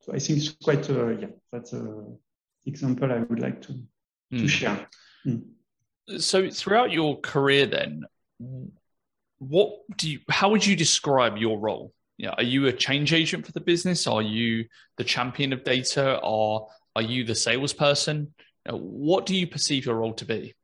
So 0.00 0.12
I 0.12 0.18
think 0.18 0.38
it's 0.38 0.50
quite 0.50 0.90
uh, 0.90 1.08
yeah 1.10 1.28
that's 1.50 1.72
an 1.72 2.18
example 2.66 3.10
I 3.10 3.18
would 3.18 3.40
like 3.40 3.62
to 3.62 3.72
mm. 3.72 3.86
to 4.32 4.40
hmm. 4.40 4.46
share. 4.46 4.88
Mm. 5.26 5.53
So 6.18 6.50
throughout 6.50 6.92
your 6.92 7.20
career, 7.20 7.66
then, 7.66 8.04
what 9.38 9.70
do 9.96 10.10
you? 10.10 10.20
How 10.28 10.50
would 10.50 10.64
you 10.64 10.76
describe 10.76 11.38
your 11.38 11.58
role? 11.58 11.92
Yeah, 12.18 12.30
are 12.30 12.42
you 12.42 12.66
a 12.66 12.72
change 12.72 13.12
agent 13.12 13.46
for 13.46 13.52
the 13.52 13.60
business? 13.60 14.06
Are 14.06 14.22
you 14.22 14.66
the 14.98 15.04
champion 15.04 15.52
of 15.52 15.64
data? 15.64 16.20
Or 16.22 16.68
are 16.94 17.02
you 17.02 17.24
the 17.24 17.34
salesperson? 17.34 18.34
What 18.70 19.26
do 19.26 19.34
you 19.34 19.46
perceive 19.46 19.86
your 19.86 19.96
role 19.96 20.14
to 20.14 20.24
be? 20.24 20.54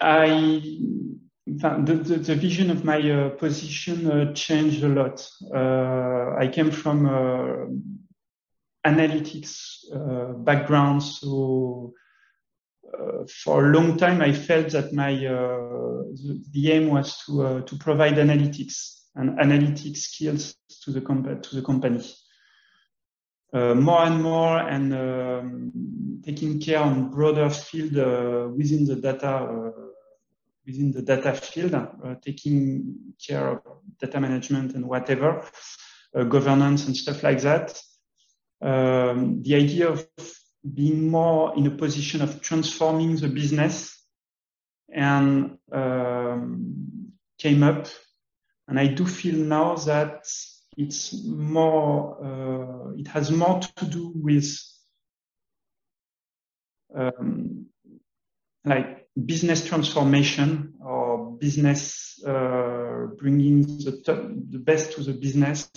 I 0.00 0.60
the, 1.46 2.02
the, 2.04 2.16
the, 2.18 2.34
vision 2.34 2.70
of 2.70 2.84
my 2.84 2.98
uh, 3.10 3.30
position 3.30 4.10
uh, 4.10 4.32
changed 4.32 4.84
a 4.84 4.88
lot. 4.88 5.28
Uh, 5.52 6.36
I 6.38 6.48
came 6.48 6.70
from 6.70 7.06
uh, 7.06 7.66
analytics 8.88 9.84
uh, 9.94 10.32
background, 10.32 11.02
so 11.02 11.92
uh, 12.94 13.24
for 13.44 13.66
a 13.66 13.70
long 13.70 13.96
time, 13.96 14.22
I 14.22 14.32
felt 14.32 14.70
that 14.70 14.92
my 14.92 15.12
uh, 15.12 16.04
the, 16.14 16.42
the, 16.52 16.72
aim 16.72 16.88
was 16.88 17.22
to 17.26 17.42
uh, 17.42 17.60
to 17.62 17.76
provide 17.76 18.14
analytics 18.14 19.00
and 19.14 19.38
analytic 19.38 19.96
skills 19.96 20.56
to 20.84 20.92
the 20.92 21.00
comp- 21.00 21.42
to 21.42 21.54
the 21.54 21.62
company. 21.62 22.02
Uh, 23.52 23.74
more 23.74 24.04
and 24.04 24.22
more, 24.22 24.58
and 24.58 24.94
um, 24.94 26.20
taking 26.24 26.60
care 26.60 26.80
on 26.80 27.10
broader 27.10 27.50
field 27.50 27.94
within 28.56 28.84
the 28.84 28.96
data 28.96 29.72
within 30.66 30.92
the 30.92 31.00
data 31.00 31.32
field, 31.32 31.74
taking 32.22 32.94
care 33.26 33.48
of 33.48 33.62
data 33.98 34.20
management 34.20 34.74
and 34.74 34.86
whatever, 34.86 35.42
governance 36.28 36.86
and 36.86 36.94
stuff 36.94 37.22
like 37.22 37.40
that. 37.40 37.80
Um, 38.60 39.42
the 39.42 39.54
idea 39.54 39.88
of 39.88 40.06
being 40.74 41.08
more 41.10 41.56
in 41.56 41.66
a 41.66 41.70
position 41.70 42.22
of 42.22 42.42
transforming 42.42 43.16
the 43.16 43.28
business 43.28 43.98
and 44.92 45.58
um, 45.72 47.12
came 47.38 47.62
up. 47.62 47.88
And 48.66 48.78
I 48.78 48.88
do 48.88 49.06
feel 49.06 49.36
now 49.36 49.76
that 49.76 50.26
it's 50.76 51.24
more, 51.24 52.18
uh, 52.24 52.98
it 52.98 53.08
has 53.08 53.30
more 53.30 53.60
to 53.60 53.84
do 53.84 54.12
with 54.14 54.48
um, 56.94 57.66
like 58.64 59.08
business 59.24 59.66
transformation 59.66 60.74
or 60.84 61.36
business 61.38 62.22
uh, 62.26 63.06
bringing 63.18 63.62
the, 63.62 64.46
the 64.50 64.58
best 64.58 64.92
to 64.92 65.02
the 65.02 65.12
business 65.12 65.70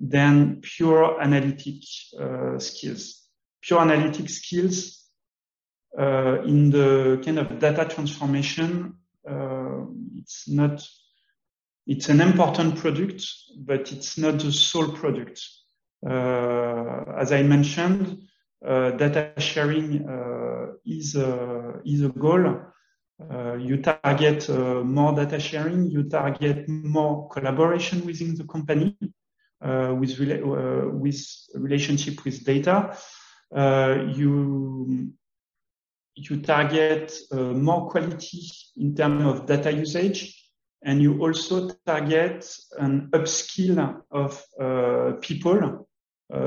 than 0.00 0.60
pure 0.62 1.20
analytic 1.20 1.82
uh, 2.18 2.58
skills 2.58 3.20
pure 3.62 3.80
analytic 3.80 4.28
skills 4.28 5.04
uh, 5.98 6.42
in 6.42 6.70
the 6.70 7.20
kind 7.24 7.38
of 7.38 7.58
data 7.58 7.84
transformation. 7.84 8.94
Uh, 9.28 9.84
it's 10.16 10.48
not, 10.48 10.86
it's 11.86 12.08
an 12.08 12.20
important 12.20 12.76
product, 12.76 13.24
but 13.58 13.92
it's 13.92 14.16
not 14.16 14.38
the 14.38 14.52
sole 14.52 14.88
product. 14.92 15.42
Uh, 16.08 17.04
as 17.18 17.32
I 17.32 17.42
mentioned, 17.42 18.22
uh, 18.66 18.90
data 18.92 19.32
sharing 19.38 20.08
uh, 20.08 20.72
is, 20.86 21.16
a, 21.16 21.80
is 21.84 22.02
a 22.02 22.08
goal. 22.08 22.62
Uh, 23.30 23.54
you 23.56 23.76
target 23.82 24.48
more 24.48 25.12
data 25.14 25.38
sharing, 25.38 25.90
you 25.90 26.04
target 26.04 26.66
more 26.68 27.28
collaboration 27.28 28.06
within 28.06 28.34
the 28.34 28.44
company 28.44 28.96
with, 29.62 30.16
rela- 30.18 30.92
with 30.92 31.20
relationship 31.54 32.24
with 32.24 32.44
data. 32.44 32.96
Uh, 33.54 34.04
you 34.14 35.12
you 36.14 36.40
target 36.42 37.12
uh, 37.32 37.36
more 37.36 37.88
quality 37.88 38.42
in 38.76 38.94
terms 38.94 39.24
of 39.24 39.46
data 39.46 39.72
usage, 39.72 40.50
and 40.82 41.00
you 41.00 41.20
also 41.20 41.70
target 41.86 42.46
an 42.78 43.08
upskill 43.12 44.02
of 44.10 44.44
uh, 44.60 45.12
people 45.20 45.88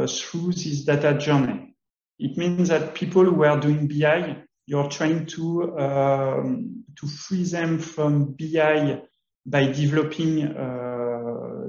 through 0.08 0.54
this 0.54 0.86
data 0.86 1.18
journey. 1.18 1.76
It 2.20 2.38
means 2.38 2.70
that 2.70 2.94
people 2.94 3.26
who 3.26 3.44
are 3.44 3.60
doing 3.60 3.88
BI, 3.88 4.44
you're 4.66 4.90
trying 4.90 5.26
to 5.26 5.78
um, 5.78 6.84
to 6.96 7.08
free 7.08 7.44
them 7.44 7.80
from 7.80 8.36
BI 8.40 9.02
by 9.46 9.66
developing 9.72 10.44
uh, 10.44 10.93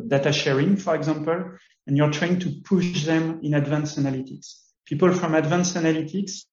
data 0.06 0.32
sharing, 0.32 0.76
for 0.76 0.94
example, 0.94 1.52
and 1.86 1.96
you're 1.96 2.10
trying 2.10 2.38
to 2.40 2.50
push 2.64 3.04
them 3.04 3.40
in 3.42 3.54
advanced 3.54 3.98
analytics 3.98 4.64
people 4.84 5.12
from 5.12 5.34
advanced 5.34 5.76
analytics, 5.76 6.44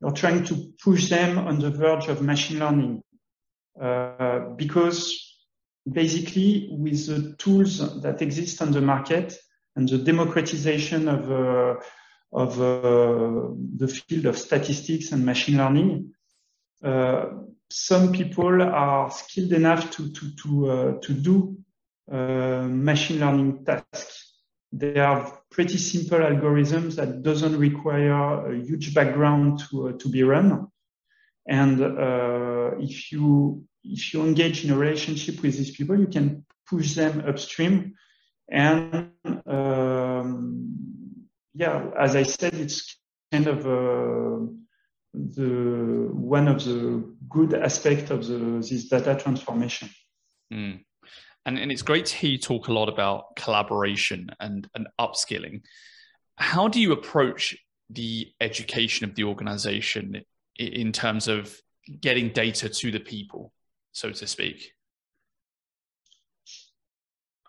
you're 0.00 0.12
trying 0.12 0.44
to 0.44 0.72
push 0.82 1.08
them 1.08 1.38
on 1.38 1.58
the 1.58 1.70
verge 1.70 2.08
of 2.08 2.22
machine 2.22 2.58
learning. 2.58 3.02
Uh, 3.80 4.50
because 4.56 5.36
basically 5.90 6.68
with 6.72 7.06
the 7.06 7.34
tools 7.36 8.00
that 8.02 8.22
exist 8.22 8.62
on 8.62 8.72
the 8.72 8.80
market 8.80 9.36
and 9.74 9.88
the 9.88 9.98
democratization 9.98 11.08
of, 11.08 11.30
uh, 11.30 11.74
of 12.32 12.60
uh, 12.60 13.48
the 13.76 13.88
field 13.88 14.26
of 14.26 14.38
statistics 14.38 15.12
and 15.12 15.24
machine 15.24 15.58
learning, 15.58 16.12
uh, 16.82 17.26
some 17.68 18.12
people 18.12 18.62
are 18.62 19.10
skilled 19.10 19.52
enough 19.52 19.90
to, 19.90 20.10
to, 20.12 20.36
to, 20.36 20.70
uh, 20.70 20.92
to 21.00 21.12
do 21.12 21.58
machine 22.08 23.20
learning 23.20 23.64
tasks 23.64 24.26
they 24.72 24.98
are 24.98 25.40
pretty 25.50 25.78
simple 25.78 26.18
algorithms 26.18 26.96
that 26.96 27.22
doesn't 27.22 27.58
require 27.58 28.52
a 28.52 28.58
huge 28.58 28.94
background 28.94 29.60
to, 29.70 29.88
uh, 29.88 29.92
to 29.92 30.08
be 30.08 30.22
run. 30.22 30.68
And 31.48 31.80
uh, 31.80 32.72
if 32.78 33.12
you 33.12 33.64
if 33.84 34.12
you 34.12 34.24
engage 34.24 34.64
in 34.64 34.72
a 34.72 34.76
relationship 34.76 35.40
with 35.42 35.56
these 35.56 35.70
people, 35.70 35.98
you 35.98 36.08
can 36.08 36.44
push 36.68 36.94
them 36.94 37.22
upstream. 37.26 37.94
And 38.50 39.12
um, 39.46 41.28
yeah, 41.54 41.88
as 41.96 42.16
I 42.16 42.24
said, 42.24 42.54
it's 42.54 42.96
kind 43.30 43.46
of 43.46 43.60
uh, 43.64 44.46
the 45.14 46.08
one 46.10 46.48
of 46.48 46.64
the 46.64 47.14
good 47.28 47.54
aspect 47.54 48.10
of 48.10 48.26
the, 48.26 48.58
this 48.68 48.88
data 48.88 49.14
transformation. 49.14 49.88
Mm. 50.52 50.80
And, 51.46 51.58
and 51.58 51.70
it's 51.70 51.82
great 51.82 52.06
to 52.06 52.16
hear 52.16 52.32
you 52.32 52.38
talk 52.38 52.68
a 52.68 52.72
lot 52.72 52.88
about 52.88 53.36
collaboration 53.36 54.30
and, 54.40 54.68
and 54.74 54.88
upskilling. 55.00 55.62
How 56.36 56.66
do 56.66 56.80
you 56.80 56.92
approach 56.92 57.56
the 57.88 58.32
education 58.40 59.08
of 59.08 59.14
the 59.14 59.24
organization 59.24 60.22
in 60.58 60.90
terms 60.90 61.28
of 61.28 61.56
getting 62.00 62.30
data 62.30 62.68
to 62.68 62.90
the 62.90 62.98
people, 62.98 63.52
so 63.92 64.10
to 64.10 64.26
speak? 64.26 64.72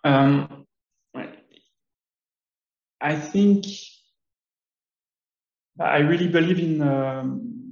Um, 0.04 0.68
I 3.02 3.16
think 3.16 3.66
I 5.80 5.98
really 5.98 6.28
believe 6.28 6.60
in 6.60 6.82
um, 6.82 7.67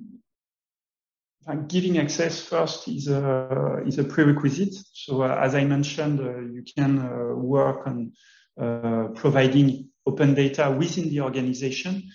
giving 1.67 1.99
access 1.99 2.41
first 2.41 2.88
is 2.88 3.08
a, 3.08 3.84
is 3.86 3.99
a 3.99 4.03
prerequisite. 4.03 4.73
So 4.93 5.21
uh, 5.21 5.39
as 5.41 5.53
I 5.53 5.63
mentioned, 5.63 6.19
uh, 6.19 6.39
you 6.39 6.63
can 6.63 6.99
uh, 6.99 7.36
work 7.36 7.86
on 7.86 8.13
uh, 8.60 9.10
providing 9.13 9.89
open 10.08 10.34
data 10.34 10.71
within 10.71 11.10
the 11.10 11.21
organization, 11.21 12.12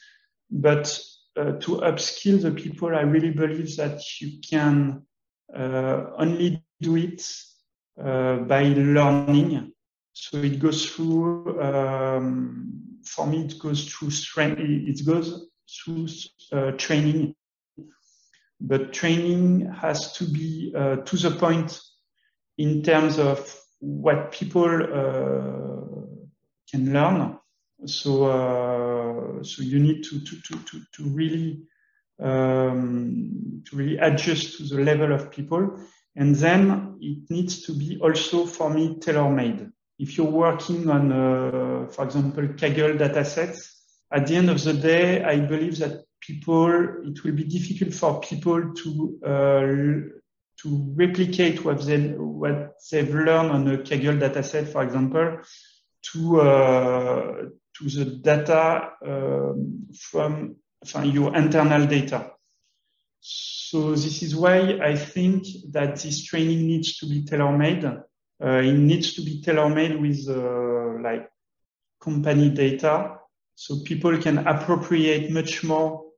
but 0.50 0.98
uh, 1.36 1.52
to 1.60 1.76
upskill 1.78 2.42
the 2.42 2.50
people, 2.50 2.88
I 2.88 3.02
really 3.02 3.30
believe 3.30 3.76
that 3.76 4.00
you 4.20 4.40
can 4.40 5.02
uh, 5.56 6.06
only 6.18 6.64
do 6.80 6.96
it 6.96 7.22
by 7.96 8.62
learning. 8.62 9.72
So 10.12 10.38
it 10.38 10.58
goes 10.58 10.86
through, 10.86 11.60
um, 11.60 12.98
for 13.04 13.26
me, 13.26 13.44
it 13.44 13.58
goes 13.58 13.84
through 13.86 14.10
strength, 14.10 14.60
it 14.60 15.04
goes 15.06 15.46
through 15.68 16.08
training 16.78 17.34
but 18.60 18.92
training 18.92 19.70
has 19.72 20.12
to 20.12 20.24
be 20.24 20.72
uh, 20.76 20.96
to 20.96 21.16
the 21.16 21.30
point 21.30 21.80
in 22.58 22.82
terms 22.82 23.18
of 23.18 23.58
what 23.80 24.32
people 24.32 24.82
uh, 24.82 26.06
can 26.70 26.92
learn. 26.92 27.38
So, 27.86 28.24
uh, 28.24 29.42
so 29.42 29.62
you 29.62 29.78
need 29.78 30.04
to 30.04 30.20
to 30.20 30.40
to 30.42 30.58
to, 30.64 30.80
to 30.94 31.08
really 31.08 31.62
um, 32.20 33.62
to 33.64 33.76
really 33.76 33.96
adjust 33.96 34.58
to 34.58 34.64
the 34.64 34.82
level 34.82 35.12
of 35.12 35.30
people, 35.30 35.80
and 36.16 36.36
then 36.36 36.98
it 37.00 37.30
needs 37.30 37.62
to 37.62 37.72
be 37.72 37.98
also 38.02 38.44
for 38.44 38.68
me 38.68 38.98
tailor 39.00 39.30
made. 39.30 39.70
If 39.98 40.16
you're 40.16 40.26
working 40.30 40.88
on, 40.90 41.12
uh, 41.12 41.86
for 41.90 42.04
example, 42.04 42.44
Kaggle 42.48 42.98
datasets, 42.98 43.58
at 44.12 44.26
the 44.26 44.36
end 44.36 44.50
of 44.50 44.62
the 44.62 44.74
day, 44.74 45.22
I 45.22 45.40
believe 45.40 45.78
that 45.78 46.04
people, 46.20 46.70
it 47.04 47.24
will 47.24 47.32
be 47.32 47.44
difficult 47.44 47.94
for 47.94 48.20
people 48.20 48.74
to 48.74 49.18
uh, 49.24 50.20
to 50.62 50.94
replicate 50.94 51.64
what 51.64 51.84
they 51.86 52.08
what 52.08 52.74
they've 52.90 53.14
learned 53.14 53.50
on 53.50 53.68
a 53.68 53.78
Kaggle 53.78 54.20
dataset, 54.20 54.68
for 54.68 54.82
example, 54.82 55.38
to 56.12 56.40
uh, 56.40 57.32
to 57.78 57.88
the 57.88 58.04
data 58.22 58.90
um, 59.06 59.86
from, 59.94 60.56
from 60.84 61.04
your 61.04 61.34
internal 61.36 61.86
data. 61.86 62.32
So 63.20 63.92
this 63.92 64.22
is 64.22 64.34
why 64.34 64.78
I 64.82 64.96
think 64.96 65.44
that 65.70 65.96
this 65.96 66.24
training 66.24 66.66
needs 66.66 66.98
to 66.98 67.06
be 67.06 67.24
tailor-made. 67.24 67.84
Uh, 67.84 68.00
it 68.40 68.72
needs 68.72 69.14
to 69.14 69.22
be 69.22 69.42
tailor-made 69.42 70.00
with 70.00 70.26
uh, 70.28 71.02
like 71.02 71.30
company 72.02 72.50
data, 72.50 73.18
so 73.54 73.80
people 73.84 74.16
can 74.18 74.38
appropriate 74.38 75.30
much 75.30 75.62
more 75.62 76.09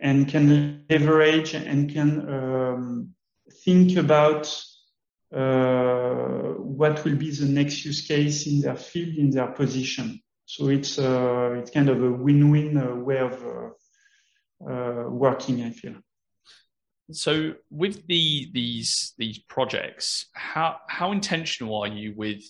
and 0.00 0.28
can 0.28 0.84
leverage 0.88 1.54
and 1.54 1.92
can 1.92 2.28
um, 2.28 3.14
think 3.64 3.96
about 3.96 4.52
uh, 5.34 6.54
what 6.56 7.04
will 7.04 7.16
be 7.16 7.30
the 7.30 7.46
next 7.46 7.84
use 7.84 8.06
case 8.06 8.46
in 8.46 8.60
their 8.60 8.76
field, 8.76 9.16
in 9.16 9.30
their 9.30 9.48
position. 9.48 10.20
So 10.46 10.68
it's 10.68 10.98
uh, 10.98 11.56
it's 11.58 11.70
kind 11.70 11.90
of 11.90 12.02
a 12.02 12.10
win-win 12.10 12.78
uh, 12.78 12.94
way 12.94 13.18
of 13.18 13.44
uh, 13.44 14.70
uh, 14.70 15.10
working, 15.10 15.62
I 15.62 15.70
feel. 15.70 15.96
so 17.10 17.54
with 17.70 18.06
the 18.06 18.50
these 18.52 19.12
these 19.18 19.38
projects, 19.38 20.26
how 20.32 20.78
how 20.88 21.12
intentional 21.12 21.82
are 21.82 21.88
you 21.88 22.14
with 22.16 22.42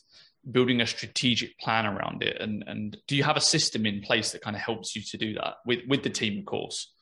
building 0.50 0.80
a 0.80 0.86
strategic 0.86 1.58
plan 1.58 1.86
around 1.86 2.22
it, 2.22 2.40
and 2.40 2.64
and 2.66 2.96
do 3.08 3.16
you 3.16 3.24
have 3.24 3.36
a 3.36 3.40
system 3.40 3.86
in 3.86 4.00
place 4.00 4.30
that 4.32 4.42
kind 4.42 4.54
of 4.54 4.62
helps 4.62 4.94
you 4.94 5.02
to 5.02 5.16
do 5.16 5.34
that 5.34 5.54
with 5.66 5.80
with 5.88 6.02
the 6.04 6.10
team, 6.10 6.38
of 6.38 6.44
course? 6.44 6.92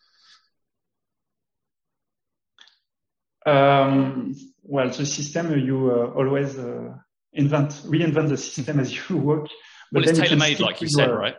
Um, 3.46 4.34
well, 4.62 4.88
the 4.88 5.06
system 5.06 5.58
you 5.58 5.90
uh, 5.90 6.18
always 6.18 6.58
uh, 6.58 6.94
invent, 7.32 7.70
reinvent 7.84 8.28
the 8.28 8.36
system 8.36 8.80
as 8.80 8.92
you 9.08 9.16
work. 9.16 9.48
But 9.92 10.04
well, 10.04 10.10
it's 10.10 10.18
tailor 10.18 10.36
made, 10.36 10.60
like 10.60 10.80
you 10.80 10.88
said, 10.88 11.10
right? 11.10 11.36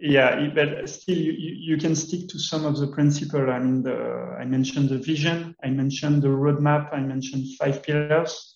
Yeah, 0.00 0.48
but 0.54 0.88
still, 0.88 1.18
you, 1.18 1.32
you 1.32 1.76
can 1.76 1.96
stick 1.96 2.28
to 2.28 2.38
some 2.38 2.64
of 2.64 2.78
the 2.78 2.86
principle. 2.86 3.50
I 3.50 3.58
mean, 3.58 3.82
the, 3.82 4.36
I 4.38 4.44
mentioned 4.44 4.90
the 4.90 4.98
vision, 4.98 5.56
I 5.62 5.70
mentioned 5.70 6.22
the 6.22 6.28
roadmap, 6.28 6.94
I 6.94 7.00
mentioned 7.00 7.44
five 7.58 7.82
pillars. 7.82 8.54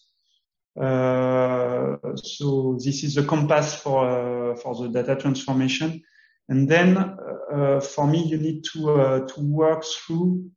Uh, 0.80 1.96
so 2.14 2.78
this 2.82 3.02
is 3.04 3.16
the 3.16 3.24
compass 3.24 3.74
for 3.74 4.52
uh, 4.52 4.56
for 4.56 4.74
the 4.76 4.88
data 4.88 5.20
transformation. 5.20 6.00
And 6.48 6.68
then 6.68 6.96
uh, 6.96 7.80
for 7.80 8.06
me, 8.06 8.24
you 8.24 8.38
need 8.38 8.64
to 8.72 8.90
uh, 8.92 9.26
to 9.26 9.40
work 9.40 9.84
through. 9.84 10.50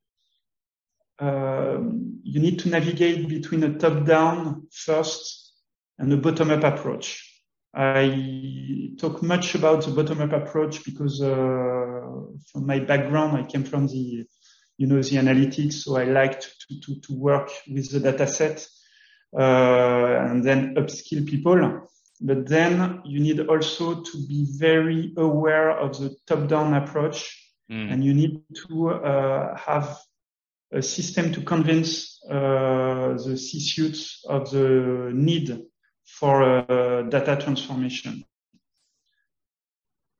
Um, 1.19 2.19
you 2.23 2.41
need 2.41 2.59
to 2.59 2.69
navigate 2.69 3.27
between 3.29 3.63
a 3.63 3.77
top-down 3.77 4.67
first 4.71 5.53
and 5.97 6.11
a 6.11 6.17
bottom-up 6.17 6.63
approach. 6.63 7.31
I 7.73 8.93
talk 8.99 9.21
much 9.21 9.55
about 9.55 9.85
the 9.85 9.91
bottom-up 9.91 10.33
approach 10.33 10.83
because 10.83 11.21
uh, 11.21 12.01
from 12.51 12.65
my 12.65 12.79
background, 12.79 13.37
I 13.37 13.43
came 13.43 13.63
from 13.63 13.87
the, 13.87 14.25
you 14.77 14.87
know, 14.87 15.01
the 15.01 15.17
analytics. 15.17 15.73
So 15.73 15.97
I 15.97 16.05
like 16.05 16.39
to, 16.39 16.79
to, 16.81 16.99
to 17.01 17.13
work 17.13 17.49
with 17.69 17.91
the 17.91 17.99
data 17.99 18.27
set 18.27 18.67
uh, 19.37 20.27
and 20.29 20.43
then 20.43 20.75
upskill 20.75 21.27
people. 21.27 21.89
But 22.21 22.47
then 22.47 23.01
you 23.05 23.19
need 23.19 23.41
also 23.41 24.01
to 24.01 24.27
be 24.27 24.47
very 24.57 25.13
aware 25.17 25.71
of 25.71 25.99
the 25.99 26.15
top-down 26.27 26.73
approach 26.73 27.51
mm. 27.69 27.91
and 27.91 28.03
you 28.03 28.13
need 28.13 28.41
to 28.67 28.89
uh, 28.89 29.57
have 29.57 29.97
a 30.71 30.81
system 30.81 31.31
to 31.31 31.41
convince 31.41 32.19
uh, 32.29 33.13
the 33.23 33.37
C-suites 33.37 34.25
of 34.27 34.49
the 34.51 35.11
need 35.13 35.65
for 36.05 36.43
uh, 36.43 37.03
data 37.03 37.37
transformation. 37.41 38.23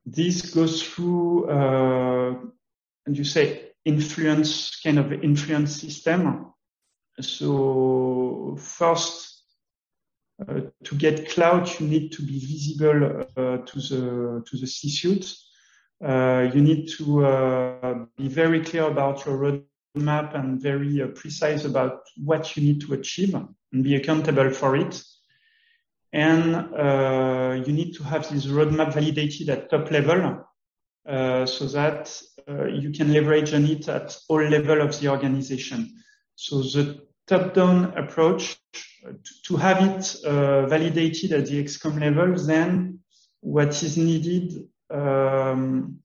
This 0.06 0.54
goes 0.54 0.84
through, 0.84 1.50
uh, 1.50 2.36
and 3.06 3.18
you 3.18 3.24
say 3.24 3.72
influence, 3.86 4.80
kind 4.82 5.00
of 5.00 5.12
influence 5.12 5.82
system. 5.82 6.54
So 7.20 8.56
first, 8.60 9.44
uh, 10.48 10.62
to 10.84 10.96
get 10.96 11.30
cloud, 11.30 11.80
you 11.80 11.88
need 11.88 12.12
to 12.12 12.22
be 12.22 12.40
visible 12.40 13.26
uh, 13.38 13.58
to 13.66 13.80
the 13.80 14.44
to 14.46 14.58
the 14.58 14.68
C-suite. 14.68 15.34
Uh, 16.04 16.52
you 16.54 16.62
need 16.62 16.90
to 16.90 18.10
be 18.18 18.28
very 18.28 18.64
clear 18.64 18.84
about 18.84 19.26
your 19.26 19.38
roadmap 19.96 20.36
and 20.36 20.62
very 20.62 21.08
precise 21.16 21.66
about 21.66 22.02
what 22.24 22.56
you 22.56 22.64
need 22.64 22.82
to 22.82 22.94
achieve 22.94 23.34
and 23.34 23.84
be 23.84 23.96
accountable 23.96 24.50
for 24.50 24.76
it 24.76 25.02
and 26.16 26.56
uh, 26.56 27.62
you 27.66 27.74
need 27.74 27.94
to 27.94 28.04
have 28.04 28.30
this 28.32 28.46
roadmap 28.46 28.94
validated 28.94 29.50
at 29.50 29.70
top 29.70 29.92
level 29.92 30.46
uh, 31.06 31.46
so 31.46 31.66
that 31.66 32.22
uh, 32.48 32.66
you 32.68 32.92
can 32.92 33.12
leverage 33.12 33.54
on 33.54 33.66
it 33.66 33.90
at 33.90 34.18
all 34.30 34.42
level 34.42 34.82
of 34.82 34.98
the 35.00 35.10
organization. 35.10 35.94
So 36.36 36.62
the 36.62 37.02
top-down 37.28 37.98
approach 37.98 38.58
to 39.46 39.58
have 39.58 39.84
it 39.84 40.16
uh, 40.26 40.68
validated 40.68 41.34
at 41.34 41.48
the 41.48 41.62
XCOM 41.64 42.00
level, 42.00 42.42
then 42.46 43.00
what 43.42 43.84
is 43.84 43.98
needed 43.98 44.54
um, 44.90 46.00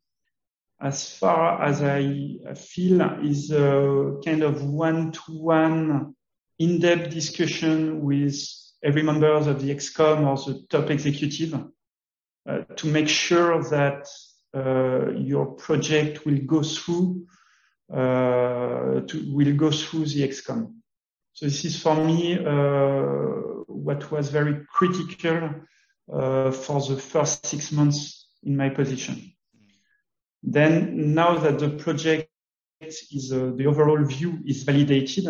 as 0.80 1.14
far 1.16 1.62
as 1.62 1.82
I 1.82 2.54
feel 2.54 3.02
is 3.22 3.50
a 3.50 4.16
kind 4.24 4.42
of 4.42 4.64
one-to-one 4.64 6.14
in-depth 6.58 7.10
discussion 7.10 8.02
with 8.02 8.38
every 8.82 9.02
member 9.02 9.30
of 9.30 9.44
the 9.44 9.74
XCOM 9.74 10.26
or 10.26 10.36
the 10.36 10.66
top 10.70 10.90
executive 10.90 11.54
uh, 12.48 12.58
to 12.76 12.86
make 12.86 13.08
sure 13.08 13.62
that 13.64 14.08
uh, 14.54 15.10
your 15.12 15.46
project 15.46 16.24
will 16.24 16.38
go 16.46 16.62
through 16.62 17.26
uh, 17.92 19.00
to, 19.00 19.32
will 19.34 19.54
go 19.54 19.70
through 19.70 20.06
the 20.06 20.26
XCOM. 20.26 20.74
So 21.34 21.46
this 21.46 21.64
is 21.64 21.80
for 21.80 21.94
me 21.94 22.38
uh, 22.38 23.64
what 23.66 24.10
was 24.10 24.30
very 24.30 24.64
critical 24.72 25.50
uh, 26.12 26.50
for 26.50 26.80
the 26.80 26.96
first 26.96 27.46
six 27.46 27.70
months 27.70 28.28
in 28.42 28.56
my 28.56 28.70
position. 28.70 29.32
Then 30.42 31.14
now 31.14 31.38
that 31.38 31.58
the 31.58 31.70
project 31.70 32.28
is 32.80 33.32
uh, 33.32 33.52
the 33.56 33.66
overall 33.66 34.02
view 34.04 34.38
is 34.46 34.62
validated, 34.62 35.26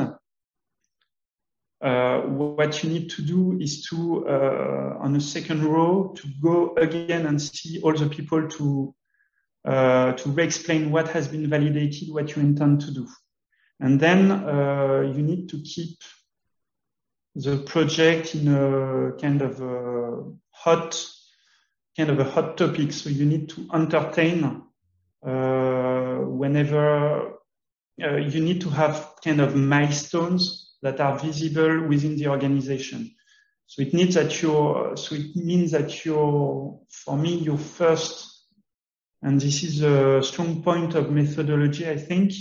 uh, 1.80 2.20
what 2.20 2.82
you 2.82 2.90
need 2.90 3.10
to 3.10 3.22
do 3.22 3.58
is 3.58 3.86
to, 3.86 4.26
uh, 4.28 4.98
on 5.00 5.12
the 5.14 5.20
second 5.20 5.64
row, 5.64 6.12
to 6.16 6.28
go 6.42 6.74
again 6.76 7.26
and 7.26 7.40
see 7.40 7.80
all 7.82 7.94
the 7.94 8.08
people 8.08 8.48
to 8.48 8.94
uh, 9.64 10.12
to 10.12 10.30
re-explain 10.30 10.90
what 10.90 11.08
has 11.08 11.28
been 11.28 11.46
validated, 11.48 12.08
what 12.10 12.34
you 12.34 12.40
intend 12.40 12.80
to 12.80 12.90
do, 12.90 13.06
and 13.78 14.00
then 14.00 14.30
uh, 14.30 15.02
you 15.14 15.22
need 15.22 15.50
to 15.50 15.60
keep 15.60 15.98
the 17.34 17.58
project 17.58 18.34
in 18.34 18.48
a 18.48 19.12
kind 19.20 19.42
of 19.42 19.60
a 19.60 20.32
hot, 20.50 21.04
kind 21.96 22.10
of 22.10 22.18
a 22.18 22.24
hot 22.24 22.56
topic. 22.56 22.92
So 22.92 23.10
you 23.10 23.26
need 23.26 23.50
to 23.50 23.68
entertain 23.74 24.62
whenever 25.22 27.40
uh, 28.02 28.16
you 28.16 28.40
need 28.40 28.60
to 28.62 28.70
have 28.70 29.14
kind 29.22 29.40
of 29.40 29.54
milestones 29.54 30.70
that 30.82 31.00
are 31.00 31.18
visible 31.18 31.86
within 31.86 32.16
the 32.16 32.28
organization. 32.28 33.14
So 33.66 33.82
it 33.82 33.94
needs 33.94 34.14
that 34.14 34.42
your, 34.42 34.96
so 34.96 35.14
it 35.14 35.36
means 35.36 35.72
that 35.72 36.04
your, 36.04 36.80
for 36.88 37.16
me, 37.16 37.36
your 37.36 37.58
first, 37.58 38.26
and 39.22 39.40
this 39.40 39.62
is 39.62 39.82
a 39.82 40.22
strong 40.22 40.62
point 40.62 40.94
of 40.94 41.10
methodology, 41.10 41.88
I 41.88 41.96
think, 41.96 42.32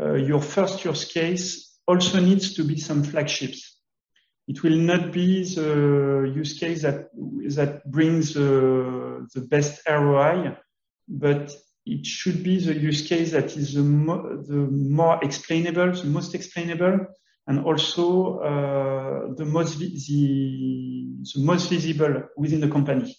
uh, 0.00 0.14
your 0.14 0.40
first 0.40 0.84
use 0.84 1.06
case 1.06 1.78
also 1.86 2.20
needs 2.20 2.54
to 2.54 2.64
be 2.64 2.78
some 2.78 3.02
flagships. 3.02 3.78
It 4.46 4.62
will 4.62 4.76
not 4.76 5.12
be 5.12 5.44
the 5.44 6.32
use 6.34 6.58
case 6.58 6.82
that, 6.82 7.08
that 7.56 7.90
brings 7.90 8.36
uh, 8.36 9.20
the 9.34 9.46
best 9.48 9.80
ROI, 9.88 10.56
but 11.08 11.52
it 11.84 12.06
should 12.06 12.42
be 12.42 12.58
the 12.58 12.74
use 12.74 13.06
case 13.08 13.32
that 13.32 13.56
is 13.56 13.74
the, 13.74 13.82
mo- 13.82 14.42
the 14.46 14.54
more 14.54 15.18
explainable, 15.22 15.92
the 15.92 16.04
most 16.04 16.34
explainable, 16.34 17.06
and 17.48 17.64
also 17.64 18.38
uh, 18.38 19.34
the 19.34 19.44
most 19.44 19.78
the, 19.78 19.88
the 21.34 21.42
most 21.44 21.68
visible 21.70 22.22
within 22.36 22.60
the 22.60 22.68
company. 22.68 23.16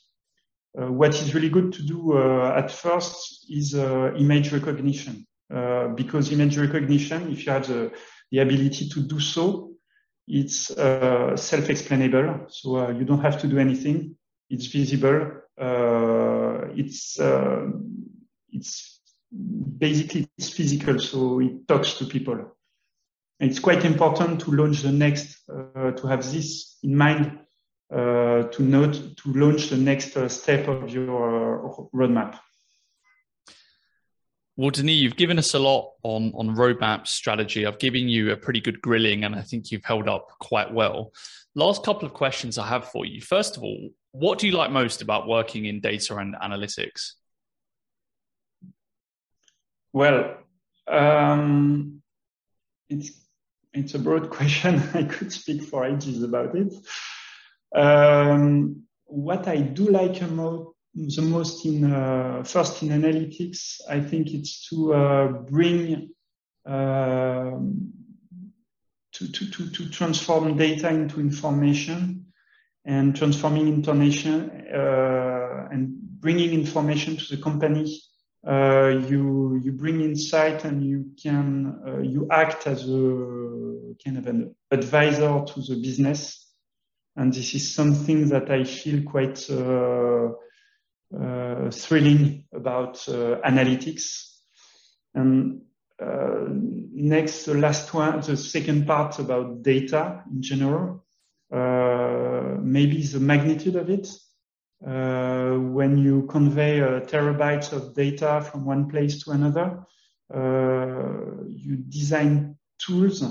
Uh, 0.79 0.91
what 0.91 1.13
is 1.13 1.35
really 1.35 1.49
good 1.49 1.71
to 1.73 1.83
do 1.83 2.17
uh, 2.17 2.53
at 2.57 2.71
first 2.71 3.45
is 3.49 3.75
uh, 3.75 4.11
image 4.17 4.51
recognition, 4.51 5.27
uh, 5.53 5.89
because 5.89 6.31
image 6.31 6.57
recognition, 6.57 7.31
if 7.31 7.45
you 7.45 7.51
have 7.51 7.67
the, 7.67 7.91
the 8.31 8.39
ability 8.39 8.89
to 8.89 9.01
do 9.01 9.19
so, 9.19 9.71
it's 10.27 10.71
uh, 10.71 11.35
self-explainable. 11.35 12.45
So 12.47 12.89
you 12.89 13.03
don't 13.03 13.21
have 13.21 13.39
to 13.41 13.47
do 13.47 13.59
anything. 13.59 14.15
It's 14.49 14.67
visible. 14.67 15.41
it's 16.75 17.19
it's 18.53 19.01
basically 19.77 20.29
it's 20.37 20.49
physical, 20.49 20.99
so 20.99 21.39
it 21.39 21.67
talks 21.67 21.95
to 21.95 22.05
people 22.05 22.53
it's 23.43 23.59
quite 23.59 23.83
important 23.83 24.39
to 24.41 24.51
launch 24.51 24.81
the 24.81 24.91
next, 24.91 25.37
uh, 25.49 25.91
to 25.91 26.07
have 26.07 26.23
this 26.31 26.77
in 26.83 26.95
mind, 26.95 27.39
uh, 27.93 28.43
to 28.43 28.63
note, 28.63 29.17
to 29.17 29.33
launch 29.33 29.69
the 29.69 29.77
next 29.77 30.15
uh, 30.15 30.29
step 30.29 30.67
of 30.67 30.89
your 30.89 31.67
uh, 31.67 31.83
roadmap. 31.93 32.39
Well, 34.55 34.69
Denis, 34.69 34.95
you've 34.95 35.15
given 35.15 35.39
us 35.39 35.55
a 35.55 35.59
lot 35.59 35.93
on, 36.03 36.31
on 36.35 36.55
roadmap 36.55 37.07
strategy. 37.07 37.65
I've 37.65 37.79
given 37.79 38.07
you 38.07 38.31
a 38.31 38.37
pretty 38.37 38.61
good 38.61 38.81
grilling, 38.81 39.23
and 39.23 39.35
I 39.35 39.41
think 39.41 39.71
you've 39.71 39.83
held 39.83 40.07
up 40.07 40.29
quite 40.39 40.71
well. 40.71 41.11
Last 41.55 41.83
couple 41.83 42.05
of 42.05 42.13
questions 42.13 42.57
I 42.57 42.67
have 42.67 42.89
for 42.89 43.05
you. 43.05 43.19
First 43.19 43.57
of 43.57 43.63
all, 43.63 43.89
what 44.11 44.37
do 44.37 44.47
you 44.47 44.53
like 44.53 44.71
most 44.71 45.01
about 45.01 45.27
working 45.27 45.65
in 45.65 45.81
data 45.81 46.15
and 46.17 46.35
analytics? 46.35 47.13
Well, 49.93 50.37
um, 50.87 52.01
it's 52.89 53.11
it's 53.73 53.93
a 53.93 53.99
broad 53.99 54.29
question. 54.37 54.81
I 54.93 55.03
could 55.03 55.31
speak 55.31 55.63
for 55.63 55.85
ages 55.85 56.23
about 56.23 56.55
it. 56.55 56.73
Um, 57.75 58.83
what 59.05 59.47
I 59.47 59.57
do 59.57 59.89
like 59.89 60.21
mo- 60.29 60.73
the 60.95 61.21
most 61.21 61.65
in 61.65 61.91
uh, 61.91 62.43
first 62.43 62.83
in 62.83 62.89
analytics, 62.89 63.81
I 63.89 63.99
think 63.99 64.33
it's 64.33 64.67
to 64.69 64.93
uh, 64.93 65.27
bring 65.27 66.09
uh, 66.65 67.51
to, 69.13 69.31
to, 69.31 69.51
to, 69.51 69.69
to 69.69 69.89
transform 69.89 70.57
data 70.57 70.89
into 70.89 71.19
information 71.19 72.25
and 72.85 73.15
transforming 73.15 73.67
information 73.67 74.49
uh, 74.73 75.67
and 75.71 75.93
bringing 76.19 76.51
information 76.51 77.17
to 77.17 77.35
the 77.35 77.41
company. 77.41 77.99
Uh, 78.45 78.89
you 79.07 79.57
you 79.63 79.71
bring 79.71 80.01
insight 80.01 80.65
and 80.65 80.83
you 80.83 81.05
can 81.21 81.79
uh, 81.87 81.99
you 81.99 82.27
act 82.29 82.67
as 82.67 82.83
a 82.89 83.95
kind 84.03 84.17
of 84.17 84.27
an 84.27 84.53
advisor 84.69 85.45
to 85.45 85.61
the 85.61 85.79
business, 85.81 86.51
and 87.15 87.33
this 87.33 87.55
is 87.55 87.73
something 87.73 88.27
that 88.27 88.51
I 88.51 88.65
feel 88.65 89.01
quite 89.03 89.49
uh, 89.49 90.31
uh, 91.17 91.71
thrilling 91.71 92.43
about 92.53 93.07
uh, 93.07 93.39
analytics. 93.45 94.31
And 95.13 95.61
next, 96.91 97.45
the 97.45 97.53
last 97.53 97.93
one, 97.93 98.19
the 98.19 98.35
second 98.35 98.85
part 98.85 99.19
about 99.19 99.63
data 99.63 100.23
in 100.29 100.41
general, 100.41 101.05
maybe 101.49 103.03
the 103.03 103.19
magnitude 103.21 103.77
of 103.77 103.89
it. 103.89 104.09
Uh, 104.85 105.57
when 105.59 105.97
you 105.97 106.23
convey 106.23 106.81
uh, 106.81 106.99
terabytes 107.01 107.71
of 107.71 107.93
data 107.93 108.45
from 108.51 108.65
one 108.65 108.89
place 108.89 109.23
to 109.23 109.31
another, 109.31 109.79
uh, 110.33 111.43
you 111.47 111.77
design 111.87 112.57
tools 112.79 113.21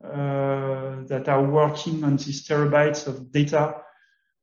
that 0.00 1.28
are 1.28 1.44
working 1.44 2.04
on 2.04 2.16
these 2.16 2.46
terabytes 2.46 3.06
of 3.06 3.32
data. 3.32 3.74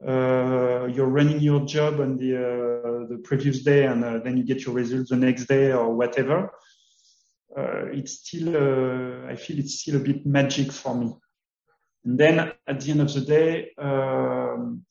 Uh, 0.05 0.85
you're 0.87 1.07
running 1.07 1.39
your 1.39 1.65
job 1.65 1.99
on 1.99 2.17
the 2.17 2.35
uh, 2.35 3.07
the 3.09 3.17
previous 3.17 3.63
day 3.63 3.85
and 3.85 4.03
uh, 4.03 4.19
then 4.19 4.37
you 4.37 4.43
get 4.43 4.65
your 4.65 4.73
results 4.75 5.09
the 5.09 5.15
next 5.15 5.45
day 5.45 5.71
or 5.71 5.93
whatever. 5.93 6.51
Uh, 7.57 7.85
it's 7.91 8.19
still 8.19 8.55
uh, 8.55 9.27
i 9.27 9.35
feel 9.35 9.57
it's 9.59 9.81
still 9.81 9.97
a 9.97 9.99
bit 9.99 10.25
magic 10.25 10.71
for 10.71 10.95
me. 10.95 11.13
And 12.05 12.17
then 12.17 12.53
at 12.67 12.79
the 12.79 12.91
end 12.91 13.01
of 13.01 13.13
the 13.13 13.21
day 13.21 13.71
um, 13.77 14.85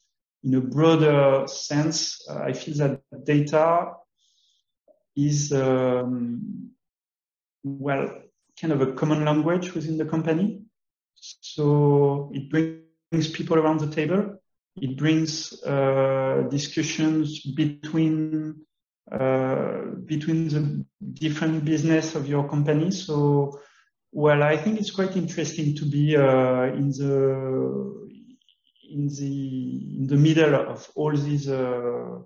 in 0.44 0.54
a 0.54 0.60
broader 0.60 1.46
sense 1.46 2.26
uh, 2.28 2.40
i 2.40 2.52
feel 2.52 2.74
that 2.76 3.00
data 3.24 3.92
is 5.16 5.52
um, 5.52 6.70
well 7.64 8.08
kind 8.60 8.72
of 8.72 8.80
a 8.80 8.92
common 8.92 9.24
language 9.24 9.74
within 9.74 9.96
the 9.98 10.04
company 10.04 10.62
so 11.14 12.30
it 12.32 12.48
brings 12.50 13.28
people 13.30 13.56
around 13.58 13.80
the 13.80 13.90
table 13.90 14.38
it 14.76 14.96
brings 14.96 15.62
uh, 15.64 16.46
discussions 16.50 17.40
between 17.40 18.64
uh, 19.10 19.84
between 20.04 20.48
the 20.48 20.84
different 21.14 21.64
business 21.64 22.14
of 22.14 22.28
your 22.28 22.46
company. 22.46 22.90
So, 22.90 23.58
well, 24.12 24.42
I 24.42 24.56
think 24.56 24.78
it's 24.78 24.90
quite 24.90 25.16
interesting 25.16 25.74
to 25.76 25.86
be 25.86 26.14
uh, 26.14 26.64
in 26.64 26.90
the 26.90 28.07
in 28.88 29.08
the 29.08 29.96
in 29.98 30.06
the 30.06 30.16
middle 30.16 30.54
of 30.54 30.90
all 30.94 31.16
these 31.16 31.48
uh, 31.48 32.18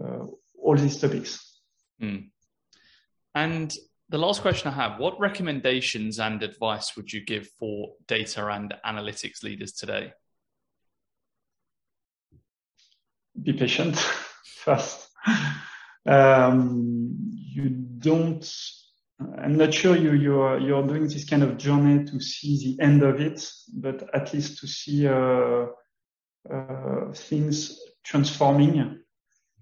uh, 0.00 0.26
all 0.62 0.76
these 0.76 0.98
topics. 1.00 1.60
Mm. 2.02 2.30
And 3.34 3.74
the 4.08 4.18
last 4.18 4.42
question 4.42 4.68
I 4.68 4.74
have: 4.74 5.00
What 5.00 5.18
recommendations 5.18 6.18
and 6.18 6.42
advice 6.42 6.96
would 6.96 7.12
you 7.12 7.24
give 7.24 7.48
for 7.58 7.92
data 8.06 8.46
and 8.48 8.74
analytics 8.84 9.42
leaders 9.42 9.72
today? 9.72 10.12
be 13.42 13.52
patient 13.52 13.96
first. 14.44 15.08
Um, 16.06 17.16
you 17.54 17.68
don't. 17.68 18.44
I'm 19.38 19.56
not 19.56 19.72
sure 19.72 19.96
you 19.96 20.12
you're 20.12 20.58
you're 20.58 20.86
doing 20.86 21.04
this 21.04 21.24
kind 21.28 21.42
of 21.42 21.56
journey 21.56 22.04
to 22.04 22.20
see 22.20 22.76
the 22.76 22.82
end 22.82 23.02
of 23.02 23.20
it, 23.20 23.48
but 23.72 24.14
at 24.14 24.34
least 24.34 24.58
to 24.58 24.66
see 24.66 25.06
uh, 25.06 25.12
uh, 25.12 25.66
things 27.14 27.80
transforming. 28.04 29.00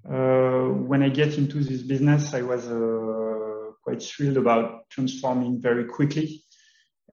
Uh, 0.08 0.64
when 0.88 1.02
I 1.02 1.08
get 1.08 1.38
into 1.38 1.62
this 1.62 1.82
business, 1.82 2.34
I 2.34 2.42
was 2.42 2.66
uh, 2.66 3.72
quite 3.84 4.02
thrilled 4.02 4.36
about 4.36 4.90
transforming 4.90 5.60
very 5.60 5.84
quickly, 5.84 6.44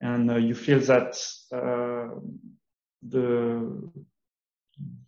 and 0.00 0.30
uh, 0.30 0.36
you 0.36 0.54
feel 0.54 0.80
that 0.80 1.16
uh, 1.52 2.08
the 3.02 3.90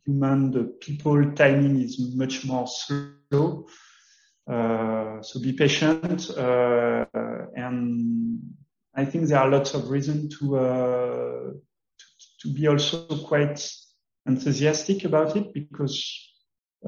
human, 0.05 0.51
the 0.51 0.65
people 0.81 1.33
timing 1.33 1.81
is 1.81 2.15
much 2.15 2.45
more 2.45 2.67
slow. 2.67 3.67
Uh, 4.51 5.23
so 5.23 5.41
be 5.41 5.53
patient. 5.53 6.31
Uh, 6.31 7.05
and 7.55 8.41
I 8.95 9.05
think 9.05 9.29
there 9.29 9.39
are 9.39 9.49
lots 9.49 9.75
of 9.75 9.91
reasons 9.91 10.39
to, 10.39 10.59
uh, 10.59 11.51
to, 11.51 12.07
to 12.41 12.53
be 12.53 12.67
also 12.67 13.07
quite 13.25 13.65
enthusiastic 14.27 15.05
about 15.05 15.37
it 15.37 15.53
because 15.53 16.29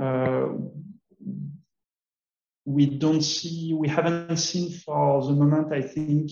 uh, 0.00 0.48
we 2.64 2.86
don't 2.86 3.22
see, 3.22 3.74
we 3.74 3.88
haven't 3.88 4.36
seen 4.36 4.70
for 4.70 5.22
the 5.24 5.32
moment, 5.32 5.72
I 5.72 5.82
think, 5.82 6.30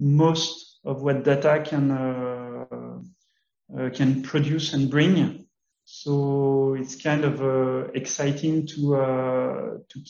most 0.00 0.80
of 0.84 1.02
what 1.02 1.24
data 1.24 1.62
can 1.66 1.90
uh, 1.90 2.98
uh, 3.76 3.90
can 3.90 4.22
produce 4.22 4.72
and 4.72 4.90
bring. 4.90 5.46
So 5.84 6.74
it's 6.78 6.96
kind 6.96 7.24
of 7.24 7.42
uh, 7.42 7.90
exciting 7.94 8.66
to 8.68 8.96
uh, 8.96 9.78
to 9.88 10.00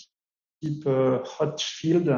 keep 0.61 0.87
a 0.87 1.23
hot 1.25 1.61
field 1.61 2.09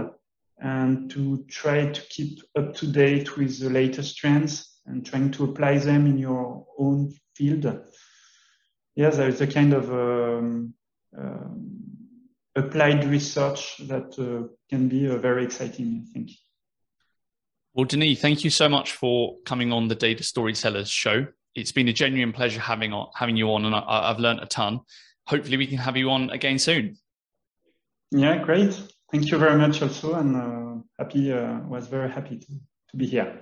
and 0.59 1.11
to 1.11 1.45
try 1.49 1.87
to 1.87 2.01
keep 2.09 2.41
up 2.57 2.75
to 2.75 2.87
date 2.87 3.37
with 3.37 3.59
the 3.59 3.71
latest 3.71 4.19
trends 4.19 4.81
and 4.87 5.07
trying 5.07 5.31
to 5.33 5.45
apply 5.45 5.79
them 5.79 6.07
in 6.07 6.19
your 6.19 6.67
own 6.79 7.13
field. 7.41 7.65
Yes, 8.95 9.17
there 9.17 9.29
is 9.29 9.41
a 9.41 9.47
kind 9.47 9.73
of 9.73 9.91
um, 9.91 10.75
um, 11.17 11.81
applied 12.55 13.05
research 13.05 13.79
that 13.89 14.19
uh, 14.19 14.49
can 14.69 14.89
be 14.89 15.09
uh, 15.09 15.17
very 15.17 15.45
exciting, 15.45 16.05
I 16.07 16.13
think. 16.13 16.31
Well, 17.75 17.87
Denis, 17.87 18.21
thank 18.21 18.45
you 18.45 18.51
so 18.51 18.69
much 18.69 18.93
for 18.93 19.37
coming 19.45 19.73
on 19.73 19.89
the 19.89 19.95
Data 19.95 20.23
Storytellers 20.23 20.91
show 20.91 21.27
it's 21.55 21.73
been 21.73 21.89
a 21.89 21.93
genuine 21.93 22.33
pleasure 22.33 22.61
having 22.61 22.93
on, 22.93 23.09
having 23.15 23.37
you 23.37 23.51
on, 23.53 23.65
and 23.65 23.75
I, 23.75 24.09
have 24.09 24.19
learned 24.19 24.41
a 24.41 24.47
ton. 24.47 24.81
Hopefully, 25.27 25.57
we 25.57 25.67
can 25.67 25.79
have 25.79 25.97
you 25.97 26.11
on 26.11 26.31
again 26.31 26.59
soon. 26.59 26.97
Yeah, 28.11 28.43
great. 28.43 28.81
Thank 29.11 29.31
you 29.31 29.39
very 29.39 29.59
much, 29.59 29.83
also, 29.83 30.15
and 30.15 30.37
uh, 30.37 30.83
happy 30.99 31.33
uh, 31.33 31.61
was 31.61 31.89
very 31.89 32.11
happy 32.11 32.39
to, 32.39 32.47
to 32.91 32.97
be 32.97 33.07
here. 33.07 33.41